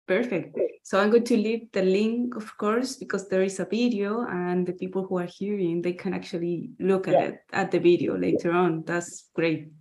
Perfect. 0.08 0.58
So 0.84 1.00
I'm 1.00 1.10
going 1.10 1.24
to 1.24 1.38
leave 1.38 1.72
the 1.72 1.82
link, 1.82 2.36
of 2.36 2.58
course, 2.58 2.98
because 2.98 3.30
there 3.30 3.42
is 3.42 3.60
a 3.60 3.66
video 3.66 4.26
and 4.28 4.68
the 4.68 4.74
people 4.74 5.08
who 5.08 5.18
are 5.18 5.30
hearing, 5.38 5.82
they 5.82 5.94
can 5.94 6.14
actually 6.14 6.72
look 6.80 7.08
at 7.08 7.14
yeah. 7.14 7.24
it 7.24 7.40
at 7.54 7.72
the 7.72 7.80
video 7.80 8.18
later 8.18 8.52
on. 8.52 8.84
That's 8.86 9.30
great. 9.34 9.72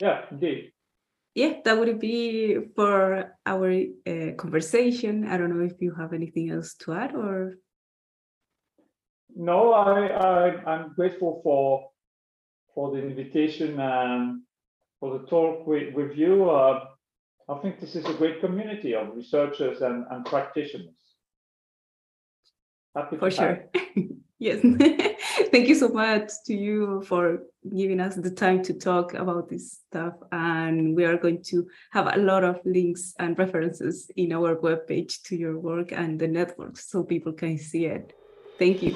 Yeah, 0.00 0.26
indeed. 0.30 0.72
Yeah, 1.34 1.54
that 1.64 1.76
would 1.76 1.98
be 1.98 2.58
for 2.76 3.32
our 3.44 3.72
uh, 4.06 4.34
conversation. 4.36 5.26
I 5.26 5.36
don't 5.36 5.58
know 5.58 5.64
if 5.64 5.80
you 5.80 5.92
have 5.94 6.12
anything 6.12 6.50
else 6.50 6.74
to 6.84 6.94
add 6.94 7.14
or. 7.16 7.58
No, 9.34 9.72
I, 9.72 10.06
I 10.06 10.70
I'm 10.70 10.94
grateful 10.94 11.40
for 11.42 11.90
for 12.74 12.90
the 12.90 12.98
invitation 12.98 13.78
and 13.80 14.42
for 15.00 15.18
the 15.18 15.26
talk 15.26 15.66
with, 15.66 15.94
with 15.94 16.16
you. 16.16 16.50
Uh, 16.50 16.86
I 17.48 17.58
think 17.58 17.80
this 17.80 17.94
is 17.94 18.04
a 18.06 18.14
great 18.14 18.40
community 18.40 18.94
of 18.94 19.14
researchers 19.14 19.82
and, 19.82 20.04
and 20.10 20.24
practitioners. 20.24 20.94
Happy 22.94 23.16
for 23.16 23.30
sure. 23.30 23.64
yes. 24.38 24.60
Thank 25.50 25.68
you 25.68 25.74
so 25.74 25.88
much 25.88 26.30
to 26.46 26.54
you 26.54 27.02
for 27.06 27.42
giving 27.76 28.00
us 28.00 28.14
the 28.14 28.30
time 28.30 28.62
to 28.62 28.74
talk 28.74 29.14
about 29.14 29.48
this 29.48 29.80
stuff. 29.88 30.14
And 30.32 30.94
we 30.94 31.04
are 31.04 31.16
going 31.16 31.42
to 31.44 31.66
have 31.90 32.14
a 32.14 32.18
lot 32.18 32.44
of 32.44 32.60
links 32.64 33.14
and 33.18 33.38
references 33.38 34.10
in 34.16 34.32
our 34.32 34.56
webpage 34.56 35.22
to 35.24 35.36
your 35.36 35.58
work 35.58 35.92
and 35.92 36.18
the 36.18 36.28
network 36.28 36.76
so 36.78 37.02
people 37.02 37.32
can 37.32 37.58
see 37.58 37.86
it. 37.86 38.14
Thank 38.58 38.82
you. 38.82 38.94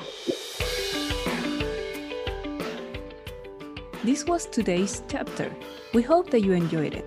This 4.04 4.24
was 4.24 4.46
today's 4.46 5.02
chapter. 5.08 5.52
We 5.92 6.02
hope 6.02 6.30
that 6.30 6.42
you 6.42 6.52
enjoyed 6.52 6.94
it. 6.94 7.04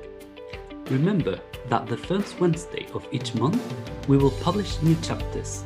Remember 0.90 1.40
that 1.70 1.88
the 1.88 1.96
first 1.96 2.38
Wednesday 2.38 2.86
of 2.94 3.08
each 3.14 3.34
month, 3.34 3.62
we 4.10 4.18
will 4.18 4.32
publish 4.44 4.82
new 4.82 4.96
chapters. 5.02 5.64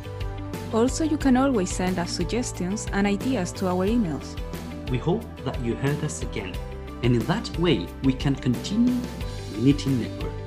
Also, 0.72 1.04
you 1.04 1.18
can 1.18 1.36
always 1.36 1.72
send 1.76 1.98
us 1.98 2.12
suggestions 2.12 2.86
and 2.94 3.08
ideas 3.08 3.52
to 3.54 3.68
our 3.68 3.88
emails. 3.88 4.40
We 4.92 5.00
hope 5.00 5.24
that 5.46 5.60
you 5.62 5.74
heard 5.74 6.04
us 6.04 6.22
again, 6.22 6.54
and 7.02 7.16
in 7.16 7.26
that 7.26 7.50
way, 7.58 7.88
we 8.04 8.14
can 8.14 8.36
continue 8.36 9.02
knitting 9.58 10.04
networks. 10.04 10.45